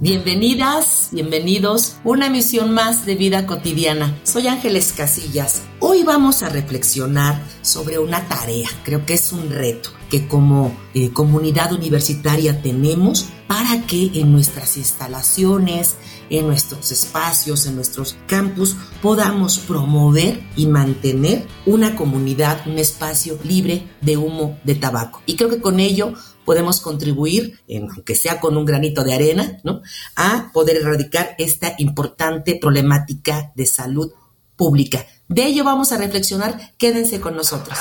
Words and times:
Bienvenidas, 0.00 1.08
bienvenidos, 1.10 1.96
una 2.04 2.28
emisión 2.28 2.72
más 2.72 3.04
de 3.04 3.16
vida 3.16 3.46
cotidiana. 3.46 4.16
Soy 4.22 4.46
Ángeles 4.46 4.94
Casillas. 4.96 5.62
Hoy 5.80 6.04
vamos 6.04 6.44
a 6.44 6.48
reflexionar 6.48 7.42
sobre 7.62 7.98
una 7.98 8.28
tarea, 8.28 8.68
creo 8.84 9.04
que 9.04 9.14
es 9.14 9.32
un 9.32 9.50
reto 9.50 9.97
que 10.10 10.26
como 10.26 10.76
eh, 10.94 11.10
comunidad 11.10 11.72
universitaria 11.72 12.62
tenemos 12.62 13.28
para 13.46 13.86
que 13.86 14.10
en 14.14 14.32
nuestras 14.32 14.76
instalaciones, 14.76 15.96
en 16.30 16.46
nuestros 16.46 16.92
espacios, 16.92 17.66
en 17.66 17.76
nuestros 17.76 18.16
campus, 18.26 18.76
podamos 19.00 19.58
promover 19.58 20.42
y 20.56 20.66
mantener 20.66 21.46
una 21.66 21.96
comunidad, 21.96 22.66
un 22.66 22.78
espacio 22.78 23.38
libre 23.44 23.88
de 24.00 24.16
humo 24.16 24.58
de 24.64 24.74
tabaco. 24.74 25.22
Y 25.26 25.36
creo 25.36 25.48
que 25.48 25.60
con 25.60 25.80
ello 25.80 26.12
podemos 26.44 26.80
contribuir, 26.80 27.60
aunque 27.70 28.14
sea 28.14 28.40
con 28.40 28.56
un 28.56 28.64
granito 28.64 29.04
de 29.04 29.14
arena, 29.14 29.58
¿no? 29.64 29.82
a 30.16 30.50
poder 30.52 30.76
erradicar 30.76 31.34
esta 31.38 31.74
importante 31.78 32.58
problemática 32.60 33.52
de 33.54 33.66
salud 33.66 34.12
pública. 34.56 35.06
De 35.28 35.44
ello 35.44 35.64
vamos 35.64 35.92
a 35.92 35.98
reflexionar. 35.98 36.74
Quédense 36.78 37.20
con 37.20 37.36
nosotros. 37.36 37.78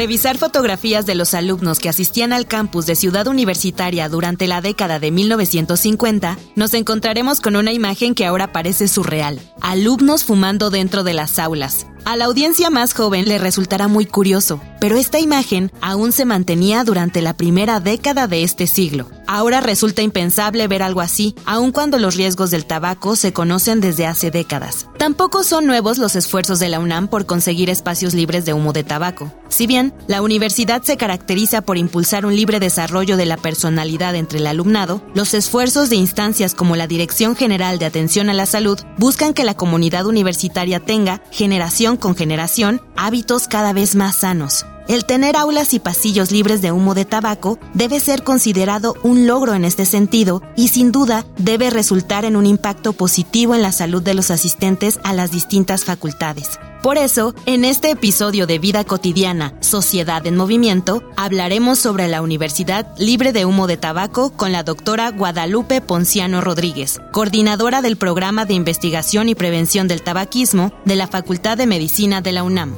Revisar 0.00 0.38
fotografías 0.38 1.04
de 1.04 1.14
los 1.14 1.34
alumnos 1.34 1.78
que 1.78 1.90
asistían 1.90 2.32
al 2.32 2.46
campus 2.46 2.86
de 2.86 2.96
Ciudad 2.96 3.26
Universitaria 3.26 4.08
durante 4.08 4.46
la 4.46 4.62
década 4.62 4.98
de 4.98 5.10
1950, 5.10 6.38
nos 6.56 6.72
encontraremos 6.72 7.42
con 7.42 7.54
una 7.54 7.70
imagen 7.74 8.14
que 8.14 8.24
ahora 8.24 8.50
parece 8.50 8.88
surreal. 8.88 9.38
Alumnos 9.60 10.24
fumando 10.24 10.70
dentro 10.70 11.04
de 11.04 11.12
las 11.12 11.38
aulas, 11.38 11.86
a 12.04 12.16
la 12.16 12.24
audiencia 12.24 12.70
más 12.70 12.94
joven 12.94 13.26
le 13.26 13.38
resultará 13.38 13.88
muy 13.88 14.06
curioso, 14.06 14.60
pero 14.80 14.96
esta 14.96 15.18
imagen 15.18 15.70
aún 15.80 16.12
se 16.12 16.24
mantenía 16.24 16.84
durante 16.84 17.22
la 17.22 17.34
primera 17.34 17.80
década 17.80 18.26
de 18.26 18.42
este 18.42 18.66
siglo. 18.66 19.08
Ahora 19.26 19.60
resulta 19.60 20.02
impensable 20.02 20.66
ver 20.66 20.82
algo 20.82 21.00
así, 21.00 21.36
aun 21.44 21.70
cuando 21.70 21.98
los 21.98 22.16
riesgos 22.16 22.50
del 22.50 22.66
tabaco 22.66 23.14
se 23.14 23.32
conocen 23.32 23.80
desde 23.80 24.06
hace 24.06 24.30
décadas. 24.30 24.88
Tampoco 24.98 25.44
son 25.44 25.66
nuevos 25.66 25.98
los 25.98 26.16
esfuerzos 26.16 26.58
de 26.58 26.68
la 26.68 26.80
UNAM 26.80 27.08
por 27.08 27.26
conseguir 27.26 27.70
espacios 27.70 28.12
libres 28.12 28.44
de 28.44 28.52
humo 28.52 28.72
de 28.72 28.82
tabaco. 28.82 29.32
Si 29.48 29.66
bien 29.66 29.92
la 30.08 30.22
universidad 30.22 30.82
se 30.82 30.96
caracteriza 30.96 31.62
por 31.62 31.76
impulsar 31.76 32.26
un 32.26 32.34
libre 32.34 32.60
desarrollo 32.60 33.16
de 33.16 33.26
la 33.26 33.36
personalidad 33.36 34.14
entre 34.14 34.38
el 34.38 34.46
alumnado, 34.46 35.02
los 35.14 35.34
esfuerzos 35.34 35.90
de 35.90 35.96
instancias 35.96 36.54
como 36.54 36.76
la 36.76 36.86
Dirección 36.86 37.36
General 37.36 37.78
de 37.78 37.86
Atención 37.86 38.30
a 38.30 38.34
la 38.34 38.46
Salud 38.46 38.80
buscan 38.96 39.34
que 39.34 39.44
la 39.44 39.54
comunidad 39.54 40.06
universitaria 40.06 40.80
tenga 40.80 41.22
generación 41.30 41.89
con 41.96 42.16
generación 42.16 42.80
hábitos 42.96 43.48
cada 43.48 43.72
vez 43.72 43.94
más 43.94 44.16
sanos. 44.16 44.66
El 44.88 45.04
tener 45.04 45.36
aulas 45.36 45.72
y 45.72 45.78
pasillos 45.78 46.32
libres 46.32 46.62
de 46.62 46.72
humo 46.72 46.94
de 46.94 47.04
tabaco 47.04 47.58
debe 47.74 48.00
ser 48.00 48.24
considerado 48.24 48.96
un 49.02 49.26
logro 49.26 49.54
en 49.54 49.64
este 49.64 49.86
sentido 49.86 50.42
y 50.56 50.68
sin 50.68 50.90
duda 50.90 51.24
debe 51.38 51.70
resultar 51.70 52.24
en 52.24 52.34
un 52.34 52.46
impacto 52.46 52.92
positivo 52.92 53.54
en 53.54 53.62
la 53.62 53.72
salud 53.72 54.02
de 54.02 54.14
los 54.14 54.30
asistentes 54.30 54.98
a 55.04 55.12
las 55.12 55.30
distintas 55.30 55.84
facultades. 55.84 56.58
Por 56.82 56.96
eso, 56.96 57.34
en 57.44 57.66
este 57.66 57.90
episodio 57.90 58.46
de 58.46 58.58
Vida 58.58 58.84
Cotidiana, 58.84 59.52
Sociedad 59.60 60.26
en 60.26 60.34
Movimiento, 60.34 61.02
hablaremos 61.14 61.78
sobre 61.78 62.08
la 62.08 62.22
Universidad 62.22 62.94
Libre 62.96 63.34
de 63.34 63.44
Humo 63.44 63.66
de 63.66 63.76
Tabaco 63.76 64.32
con 64.34 64.50
la 64.50 64.62
doctora 64.62 65.10
Guadalupe 65.10 65.82
Ponciano 65.82 66.40
Rodríguez, 66.40 66.98
coordinadora 67.12 67.82
del 67.82 67.98
Programa 67.98 68.46
de 68.46 68.54
Investigación 68.54 69.28
y 69.28 69.34
Prevención 69.34 69.88
del 69.88 70.00
Tabaquismo 70.00 70.72
de 70.86 70.96
la 70.96 71.06
Facultad 71.06 71.58
de 71.58 71.66
Medicina 71.66 72.22
de 72.22 72.32
la 72.32 72.44
UNAM. 72.44 72.74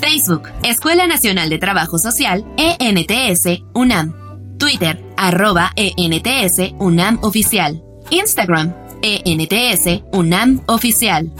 Facebook, 0.00 0.50
Escuela 0.62 1.06
Nacional 1.06 1.48
de 1.48 1.58
Trabajo 1.58 1.98
Social, 1.98 2.44
ENTS, 2.58 3.62
UNAM. 3.72 4.58
Twitter, 4.58 5.02
arroba 5.16 5.72
ENTS, 5.76 6.74
UNAM 6.78 7.20
Oficial. 7.22 7.82
Instagram, 8.10 8.74
ENTS, 9.00 10.02
UNAM 10.12 10.60
Oficial. 10.66 11.32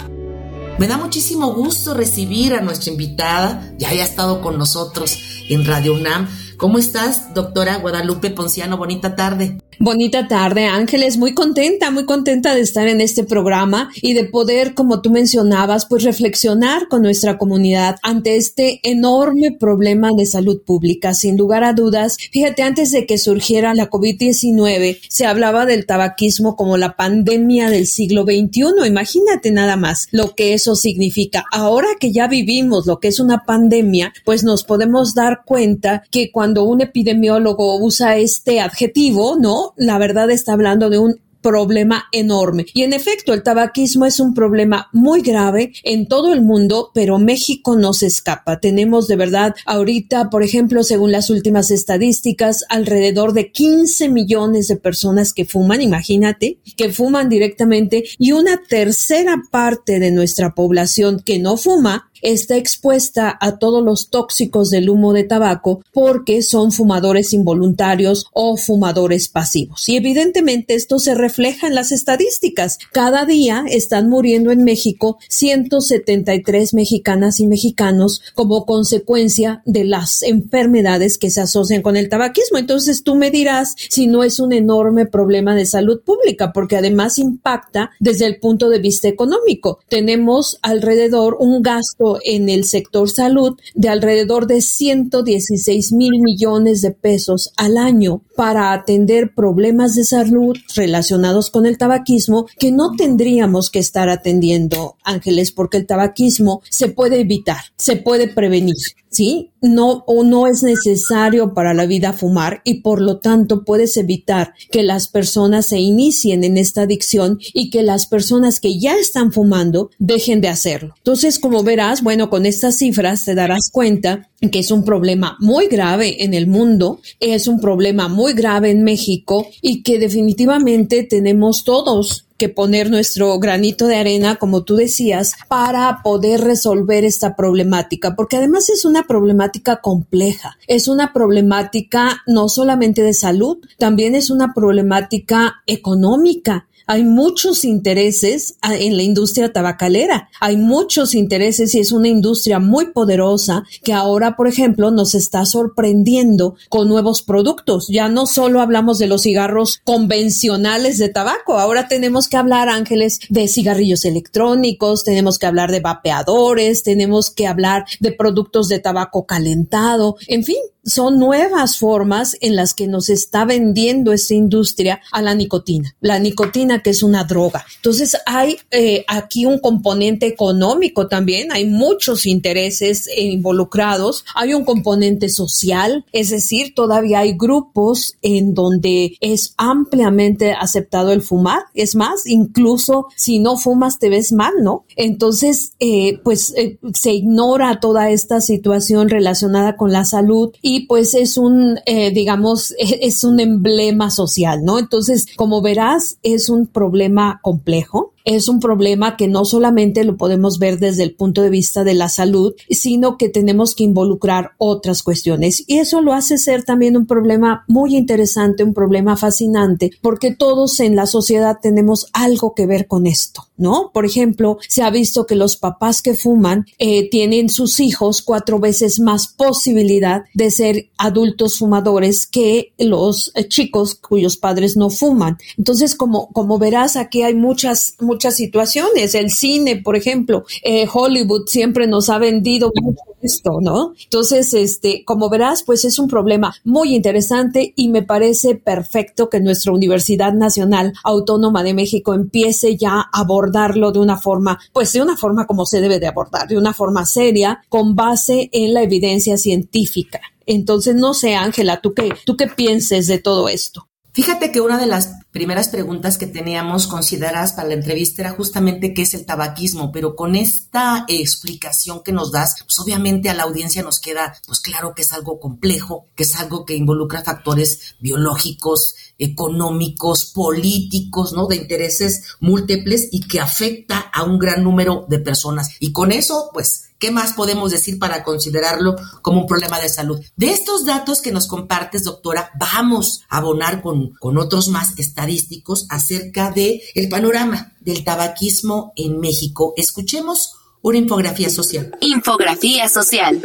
Me 0.78 0.86
da 0.86 0.98
muchísimo 0.98 1.54
gusto 1.54 1.94
recibir 1.94 2.52
a 2.52 2.60
nuestra 2.60 2.92
invitada, 2.92 3.72
ya 3.78 3.88
haya 3.88 4.04
estado 4.04 4.42
con 4.42 4.58
nosotros 4.58 5.18
en 5.48 5.64
Radio 5.64 5.94
UNAM. 5.94 6.28
¿Cómo 6.58 6.78
estás, 6.78 7.34
doctora 7.34 7.76
Guadalupe 7.76 8.30
Ponciano? 8.30 8.78
Bonita 8.78 9.14
tarde. 9.14 9.58
Bonita 9.78 10.26
tarde, 10.26 10.64
Ángeles. 10.64 11.18
Muy 11.18 11.34
contenta, 11.34 11.90
muy 11.90 12.06
contenta 12.06 12.54
de 12.54 12.62
estar 12.62 12.88
en 12.88 13.02
este 13.02 13.24
programa 13.24 13.90
y 14.00 14.14
de 14.14 14.24
poder, 14.24 14.72
como 14.72 15.02
tú 15.02 15.10
mencionabas, 15.10 15.84
pues 15.84 16.02
reflexionar 16.02 16.88
con 16.88 17.02
nuestra 17.02 17.36
comunidad 17.36 17.96
ante 18.02 18.36
este 18.36 18.80
enorme 18.84 19.52
problema 19.52 20.12
de 20.16 20.24
salud 20.24 20.62
pública. 20.64 21.12
Sin 21.12 21.36
lugar 21.36 21.62
a 21.62 21.74
dudas, 21.74 22.16
fíjate, 22.32 22.62
antes 22.62 22.90
de 22.90 23.04
que 23.04 23.18
surgiera 23.18 23.74
la 23.74 23.90
COVID-19, 23.90 24.98
se 25.10 25.26
hablaba 25.26 25.66
del 25.66 25.84
tabaquismo 25.84 26.56
como 26.56 26.78
la 26.78 26.96
pandemia 26.96 27.68
del 27.68 27.86
siglo 27.86 28.22
XXI. 28.22 28.86
Imagínate 28.86 29.50
nada 29.50 29.76
más 29.76 30.08
lo 30.10 30.34
que 30.34 30.54
eso 30.54 30.74
significa. 30.74 31.44
Ahora 31.52 31.88
que 32.00 32.12
ya 32.12 32.28
vivimos 32.28 32.86
lo 32.86 32.98
que 32.98 33.08
es 33.08 33.20
una 33.20 33.44
pandemia, 33.44 34.14
pues 34.24 34.42
nos 34.42 34.64
podemos 34.64 35.14
dar 35.14 35.42
cuenta 35.44 36.02
que 36.10 36.32
cuando 36.32 36.45
un 36.54 36.80
epidemiólogo 36.80 37.78
usa 37.78 38.16
este 38.16 38.60
adjetivo, 38.60 39.36
¿no? 39.38 39.74
la 39.76 39.98
verdad 39.98 40.30
está 40.30 40.52
hablando 40.52 40.90
de 40.90 40.98
un 40.98 41.20
problema 41.42 42.06
enorme. 42.10 42.66
Y 42.74 42.82
en 42.82 42.92
efecto, 42.92 43.32
el 43.32 43.44
tabaquismo 43.44 44.04
es 44.04 44.18
un 44.18 44.34
problema 44.34 44.88
muy 44.92 45.20
grave 45.20 45.72
en 45.84 46.08
todo 46.08 46.34
el 46.34 46.42
mundo, 46.42 46.90
pero 46.92 47.20
México 47.20 47.76
no 47.76 47.92
se 47.92 48.06
escapa. 48.06 48.58
Tenemos 48.58 49.06
de 49.06 49.14
verdad 49.14 49.54
ahorita, 49.64 50.28
por 50.28 50.42
ejemplo, 50.42 50.82
según 50.82 51.12
las 51.12 51.30
últimas 51.30 51.70
estadísticas, 51.70 52.64
alrededor 52.68 53.32
de 53.32 53.52
15 53.52 54.08
millones 54.08 54.66
de 54.66 54.74
personas 54.76 55.32
que 55.32 55.44
fuman, 55.44 55.82
imagínate, 55.82 56.58
que 56.76 56.88
fuman 56.90 57.28
directamente 57.28 58.02
y 58.18 58.32
una 58.32 58.60
tercera 58.68 59.36
parte 59.52 60.00
de 60.00 60.10
nuestra 60.10 60.52
población 60.52 61.22
que 61.24 61.38
no 61.38 61.56
fuma 61.56 62.10
está 62.22 62.56
expuesta 62.56 63.36
a 63.40 63.58
todos 63.58 63.84
los 63.84 64.10
tóxicos 64.10 64.70
del 64.70 64.88
humo 64.88 65.12
de 65.12 65.24
tabaco 65.24 65.82
porque 65.92 66.42
son 66.42 66.72
fumadores 66.72 67.32
involuntarios 67.32 68.26
o 68.32 68.56
fumadores 68.56 69.28
pasivos. 69.28 69.88
Y 69.88 69.96
evidentemente 69.96 70.74
esto 70.74 70.98
se 70.98 71.14
refleja 71.14 71.66
en 71.66 71.74
las 71.74 71.92
estadísticas. 71.92 72.78
Cada 72.92 73.24
día 73.24 73.64
están 73.68 74.08
muriendo 74.08 74.50
en 74.50 74.64
México 74.64 75.18
173 75.28 76.74
mexicanas 76.74 77.40
y 77.40 77.46
mexicanos 77.46 78.22
como 78.34 78.66
consecuencia 78.66 79.62
de 79.64 79.84
las 79.84 80.22
enfermedades 80.22 81.18
que 81.18 81.30
se 81.30 81.40
asocian 81.40 81.82
con 81.82 81.96
el 81.96 82.08
tabaquismo. 82.08 82.58
Entonces 82.58 83.02
tú 83.02 83.14
me 83.14 83.30
dirás 83.30 83.74
si 83.90 84.06
no 84.06 84.24
es 84.24 84.40
un 84.40 84.52
enorme 84.52 85.06
problema 85.06 85.54
de 85.54 85.66
salud 85.66 86.00
pública 86.02 86.52
porque 86.52 86.76
además 86.76 87.18
impacta 87.18 87.90
desde 88.00 88.26
el 88.26 88.38
punto 88.38 88.68
de 88.68 88.78
vista 88.78 89.08
económico. 89.08 89.80
Tenemos 89.88 90.58
alrededor 90.62 91.36
un 91.40 91.62
gasto 91.62 92.05
en 92.24 92.48
el 92.48 92.64
sector 92.64 93.10
salud 93.10 93.58
de 93.74 93.88
alrededor 93.88 94.46
de 94.46 94.60
116 94.60 95.92
mil 95.92 96.20
millones 96.20 96.82
de 96.82 96.92
pesos 96.92 97.52
al 97.56 97.76
año 97.76 98.22
para 98.36 98.72
atender 98.72 99.34
problemas 99.34 99.94
de 99.94 100.04
salud 100.04 100.56
relacionados 100.74 101.50
con 101.50 101.66
el 101.66 101.78
tabaquismo 101.78 102.46
que 102.58 102.72
no 102.72 102.92
tendríamos 102.96 103.70
que 103.70 103.78
estar 103.78 104.08
atendiendo, 104.08 104.96
Ángeles, 105.04 105.52
porque 105.52 105.78
el 105.78 105.86
tabaquismo 105.86 106.62
se 106.70 106.88
puede 106.88 107.20
evitar, 107.20 107.60
se 107.76 107.96
puede 107.96 108.28
prevenir. 108.28 108.76
¿sí? 109.16 109.52
No, 109.62 110.04
o 110.06 110.24
no 110.24 110.46
es 110.46 110.62
necesario 110.62 111.54
para 111.54 111.72
la 111.72 111.86
vida 111.86 112.12
fumar 112.12 112.60
y 112.64 112.82
por 112.82 113.00
lo 113.00 113.18
tanto 113.18 113.64
puedes 113.64 113.96
evitar 113.96 114.52
que 114.70 114.82
las 114.82 115.08
personas 115.08 115.66
se 115.66 115.78
inicien 115.78 116.44
en 116.44 116.58
esta 116.58 116.82
adicción 116.82 117.38
y 117.54 117.70
que 117.70 117.82
las 117.82 118.06
personas 118.06 118.60
que 118.60 118.78
ya 118.78 118.94
están 118.96 119.32
fumando 119.32 119.90
dejen 119.98 120.42
de 120.42 120.48
hacerlo. 120.48 120.94
Entonces, 120.98 121.38
como 121.38 121.62
verás, 121.62 121.95
bueno, 122.02 122.30
con 122.30 122.46
estas 122.46 122.78
cifras 122.78 123.24
te 123.24 123.34
darás 123.34 123.70
cuenta 123.72 124.28
que 124.52 124.58
es 124.58 124.70
un 124.70 124.84
problema 124.84 125.36
muy 125.40 125.66
grave 125.66 126.24
en 126.24 126.34
el 126.34 126.46
mundo, 126.46 127.00
es 127.20 127.48
un 127.48 127.60
problema 127.60 128.08
muy 128.08 128.32
grave 128.34 128.70
en 128.70 128.84
México 128.84 129.46
y 129.62 129.82
que 129.82 129.98
definitivamente 129.98 131.02
tenemos 131.02 131.64
todos 131.64 132.26
que 132.36 132.48
poner 132.48 132.90
nuestro 132.90 133.38
granito 133.38 133.86
de 133.86 133.96
arena, 133.96 134.36
como 134.36 134.62
tú 134.62 134.76
decías, 134.76 135.32
para 135.48 136.00
poder 136.02 136.42
resolver 136.42 137.04
esta 137.04 137.34
problemática, 137.34 138.14
porque 138.14 138.36
además 138.36 138.68
es 138.68 138.84
una 138.84 139.04
problemática 139.04 139.80
compleja, 139.80 140.58
es 140.66 140.88
una 140.88 141.12
problemática 141.12 142.22
no 142.26 142.48
solamente 142.48 143.02
de 143.02 143.14
salud, 143.14 143.58
también 143.78 144.14
es 144.14 144.30
una 144.30 144.52
problemática 144.54 145.62
económica 145.66 146.66
hay 146.86 147.04
muchos 147.04 147.64
intereses 147.64 148.56
ah, 148.62 148.76
en 148.76 148.96
la 148.96 149.02
industria 149.02 149.52
tabacalera, 149.52 150.28
hay 150.40 150.56
muchos 150.56 151.14
intereses 151.14 151.74
y 151.74 151.80
es 151.80 151.92
una 151.92 152.08
industria 152.08 152.58
muy 152.58 152.92
poderosa 152.92 153.64
que 153.82 153.92
ahora, 153.92 154.36
por 154.36 154.48
ejemplo, 154.48 154.90
nos 154.90 155.14
está 155.14 155.44
sorprendiendo 155.44 156.56
con 156.68 156.88
nuevos 156.88 157.22
productos. 157.22 157.88
Ya 157.88 158.08
no 158.08 158.26
solo 158.26 158.60
hablamos 158.60 158.98
de 158.98 159.08
los 159.08 159.22
cigarros 159.22 159.80
convencionales 159.84 160.98
de 160.98 161.08
tabaco, 161.08 161.58
ahora 161.58 161.88
tenemos 161.88 162.28
que 162.28 162.36
hablar, 162.36 162.68
Ángeles, 162.68 163.20
de 163.28 163.48
cigarrillos 163.48 164.04
electrónicos, 164.04 165.04
tenemos 165.04 165.38
que 165.38 165.46
hablar 165.46 165.70
de 165.70 165.80
vapeadores, 165.80 166.82
tenemos 166.82 167.30
que 167.30 167.46
hablar 167.46 167.84
de 168.00 168.12
productos 168.12 168.68
de 168.68 168.78
tabaco 168.78 169.26
calentado, 169.26 170.16
en 170.28 170.44
fin, 170.44 170.56
son 170.86 171.18
nuevas 171.18 171.78
formas 171.78 172.36
en 172.40 172.54
las 172.54 172.72
que 172.72 172.86
nos 172.86 173.08
está 173.08 173.44
vendiendo 173.44 174.12
esta 174.12 174.34
industria 174.34 175.00
a 175.10 175.20
la 175.20 175.34
nicotina. 175.34 175.96
La 176.00 176.20
nicotina 176.20 176.75
que 176.82 176.90
es 176.90 177.02
una 177.02 177.24
droga. 177.24 177.64
Entonces 177.76 178.16
hay 178.26 178.58
eh, 178.70 179.04
aquí 179.08 179.46
un 179.46 179.58
componente 179.58 180.26
económico 180.26 181.08
también, 181.08 181.52
hay 181.52 181.66
muchos 181.66 182.26
intereses 182.26 183.08
involucrados, 183.16 184.24
hay 184.34 184.54
un 184.54 184.64
componente 184.64 185.28
social, 185.28 186.04
es 186.12 186.30
decir, 186.30 186.74
todavía 186.74 187.20
hay 187.20 187.36
grupos 187.36 188.16
en 188.22 188.54
donde 188.54 189.16
es 189.20 189.54
ampliamente 189.56 190.52
aceptado 190.52 191.12
el 191.12 191.22
fumar. 191.22 191.60
Es 191.74 191.94
más, 191.94 192.26
incluso 192.26 193.06
si 193.16 193.38
no 193.38 193.56
fumas 193.56 193.98
te 193.98 194.08
ves 194.08 194.32
mal, 194.32 194.52
¿no? 194.62 194.84
Entonces, 194.96 195.72
eh, 195.80 196.18
pues 196.24 196.52
eh, 196.56 196.78
se 196.94 197.12
ignora 197.12 197.80
toda 197.80 198.10
esta 198.10 198.40
situación 198.40 199.08
relacionada 199.08 199.76
con 199.76 199.92
la 199.92 200.04
salud 200.04 200.52
y 200.62 200.86
pues 200.86 201.14
es 201.14 201.36
un, 201.36 201.78
eh, 201.86 202.10
digamos, 202.12 202.74
es 202.78 203.24
un 203.24 203.40
emblema 203.40 204.10
social, 204.10 204.64
¿no? 204.64 204.78
Entonces, 204.78 205.26
como 205.36 205.62
verás, 205.62 206.18
es 206.22 206.48
un 206.48 206.65
problema 206.66 207.38
complejo 207.42 208.12
es 208.26 208.48
un 208.48 208.60
problema 208.60 209.16
que 209.16 209.28
no 209.28 209.44
solamente 209.44 210.04
lo 210.04 210.16
podemos 210.16 210.58
ver 210.58 210.78
desde 210.78 211.04
el 211.04 211.14
punto 211.14 211.42
de 211.42 211.48
vista 211.48 211.84
de 211.84 211.94
la 211.94 212.08
salud, 212.08 212.54
sino 212.68 213.16
que 213.16 213.28
tenemos 213.28 213.74
que 213.74 213.84
involucrar 213.84 214.50
otras 214.58 215.02
cuestiones. 215.02 215.64
Y 215.66 215.78
eso 215.78 216.02
lo 216.02 216.12
hace 216.12 216.36
ser 216.36 216.64
también 216.64 216.96
un 216.96 217.06
problema 217.06 217.64
muy 217.68 217.96
interesante, 217.96 218.64
un 218.64 218.74
problema 218.74 219.16
fascinante, 219.16 219.92
porque 220.02 220.34
todos 220.34 220.80
en 220.80 220.96
la 220.96 221.06
sociedad 221.06 221.58
tenemos 221.62 222.08
algo 222.12 222.52
que 222.54 222.66
ver 222.66 222.88
con 222.88 223.06
esto, 223.06 223.46
¿no? 223.56 223.90
Por 223.94 224.04
ejemplo, 224.04 224.58
se 224.68 224.82
ha 224.82 224.90
visto 224.90 225.24
que 225.24 225.36
los 225.36 225.56
papás 225.56 226.02
que 226.02 226.14
fuman 226.14 226.66
eh, 226.78 227.08
tienen 227.08 227.48
sus 227.48 227.78
hijos 227.78 228.22
cuatro 228.22 228.58
veces 228.58 228.98
más 228.98 229.28
posibilidad 229.28 230.24
de 230.34 230.50
ser 230.50 230.88
adultos 230.98 231.58
fumadores 231.58 232.26
que 232.26 232.72
los 232.76 233.32
chicos 233.48 233.94
cuyos 233.94 234.36
padres 234.36 234.76
no 234.76 234.90
fuman. 234.90 235.38
Entonces, 235.56 235.94
como, 235.94 236.28
como 236.32 236.58
verás, 236.58 236.96
aquí 236.96 237.22
hay 237.22 237.34
muchas 237.34 237.94
muchas 238.16 238.36
situaciones. 238.36 239.14
El 239.14 239.30
cine, 239.30 239.76
por 239.76 239.94
ejemplo, 239.94 240.44
eh, 240.64 240.88
Hollywood 240.90 241.46
siempre 241.48 241.86
nos 241.86 242.08
ha 242.08 242.16
vendido 242.16 242.72
mucho 242.74 243.02
esto, 243.20 243.58
¿no? 243.60 243.92
Entonces, 244.02 244.54
este, 244.54 245.04
como 245.04 245.28
verás, 245.28 245.62
pues 245.64 245.84
es 245.84 245.98
un 245.98 246.08
problema 246.08 246.54
muy 246.64 246.94
interesante 246.94 247.74
y 247.76 247.90
me 247.90 248.02
parece 248.02 248.54
perfecto 248.54 249.28
que 249.28 249.40
nuestra 249.40 249.72
Universidad 249.72 250.32
Nacional 250.32 250.94
Autónoma 251.04 251.62
de 251.62 251.74
México 251.74 252.14
empiece 252.14 252.76
ya 252.76 252.92
a 252.92 253.10
abordarlo 253.12 253.92
de 253.92 253.98
una 253.98 254.16
forma, 254.16 254.58
pues 254.72 254.94
de 254.94 255.02
una 255.02 255.18
forma 255.18 255.46
como 255.46 255.66
se 255.66 255.82
debe 255.82 256.00
de 256.00 256.06
abordar, 256.06 256.48
de 256.48 256.56
una 256.56 256.72
forma 256.72 257.04
seria, 257.04 257.62
con 257.68 257.94
base 257.94 258.48
en 258.50 258.72
la 258.72 258.82
evidencia 258.82 259.36
científica. 259.36 260.22
Entonces, 260.46 260.94
no 260.94 261.12
sé, 261.12 261.34
Ángela, 261.34 261.82
¿tú 261.82 261.92
qué, 261.92 262.14
tú 262.24 262.34
qué 262.34 262.46
pienses 262.46 263.08
de 263.08 263.18
todo 263.18 263.50
esto? 263.50 263.88
Fíjate 264.16 264.50
que 264.50 264.62
una 264.62 264.78
de 264.78 264.86
las 264.86 265.10
primeras 265.30 265.68
preguntas 265.68 266.16
que 266.16 266.26
teníamos 266.26 266.86
consideradas 266.86 267.52
para 267.52 267.68
la 267.68 267.74
entrevista 267.74 268.22
era 268.22 268.30
justamente 268.30 268.94
qué 268.94 269.02
es 269.02 269.12
el 269.12 269.26
tabaquismo, 269.26 269.92
pero 269.92 270.16
con 270.16 270.34
esta 270.34 271.04
explicación 271.06 272.02
que 272.02 272.12
nos 272.12 272.32
das, 272.32 272.56
pues 272.64 272.78
obviamente 272.78 273.28
a 273.28 273.34
la 273.34 273.42
audiencia 273.42 273.82
nos 273.82 274.00
queda 274.00 274.34
pues 274.46 274.60
claro 274.60 274.94
que 274.94 275.02
es 275.02 275.12
algo 275.12 275.38
complejo, 275.38 276.06
que 276.16 276.22
es 276.22 276.34
algo 276.36 276.64
que 276.64 276.74
involucra 276.74 277.24
factores 277.24 277.96
biológicos, 278.00 278.94
económicos, 279.18 280.24
políticos, 280.24 281.34
¿no? 281.34 281.46
De 281.46 281.56
intereses 281.56 282.22
múltiples 282.40 283.10
y 283.12 283.28
que 283.28 283.40
afecta 283.40 283.98
a 283.98 284.22
un 284.22 284.38
gran 284.38 284.64
número 284.64 285.04
de 285.10 285.18
personas. 285.18 285.72
Y 285.78 285.92
con 285.92 286.10
eso, 286.10 286.48
pues, 286.54 286.85
¿Qué 286.98 287.10
más 287.10 287.34
podemos 287.34 287.72
decir 287.72 287.98
para 287.98 288.24
considerarlo 288.24 288.96
como 289.20 289.42
un 289.42 289.46
problema 289.46 289.78
de 289.78 289.88
salud? 289.90 290.18
De 290.36 290.50
estos 290.50 290.86
datos 290.86 291.20
que 291.20 291.30
nos 291.30 291.46
compartes, 291.46 292.04
doctora, 292.04 292.50
vamos 292.58 293.20
a 293.28 293.38
abonar 293.38 293.82
con, 293.82 294.12
con 294.14 294.38
otros 294.38 294.68
más 294.68 294.98
estadísticos 294.98 295.86
acerca 295.90 296.50
de 296.50 296.82
el 296.94 297.08
panorama 297.10 297.74
del 297.80 298.02
tabaquismo 298.02 298.92
en 298.96 299.20
México. 299.20 299.74
Escuchemos 299.76 300.54
una 300.80 300.96
infografía 300.96 301.50
social. 301.50 301.94
Infografía 302.00 302.88
social. 302.88 303.42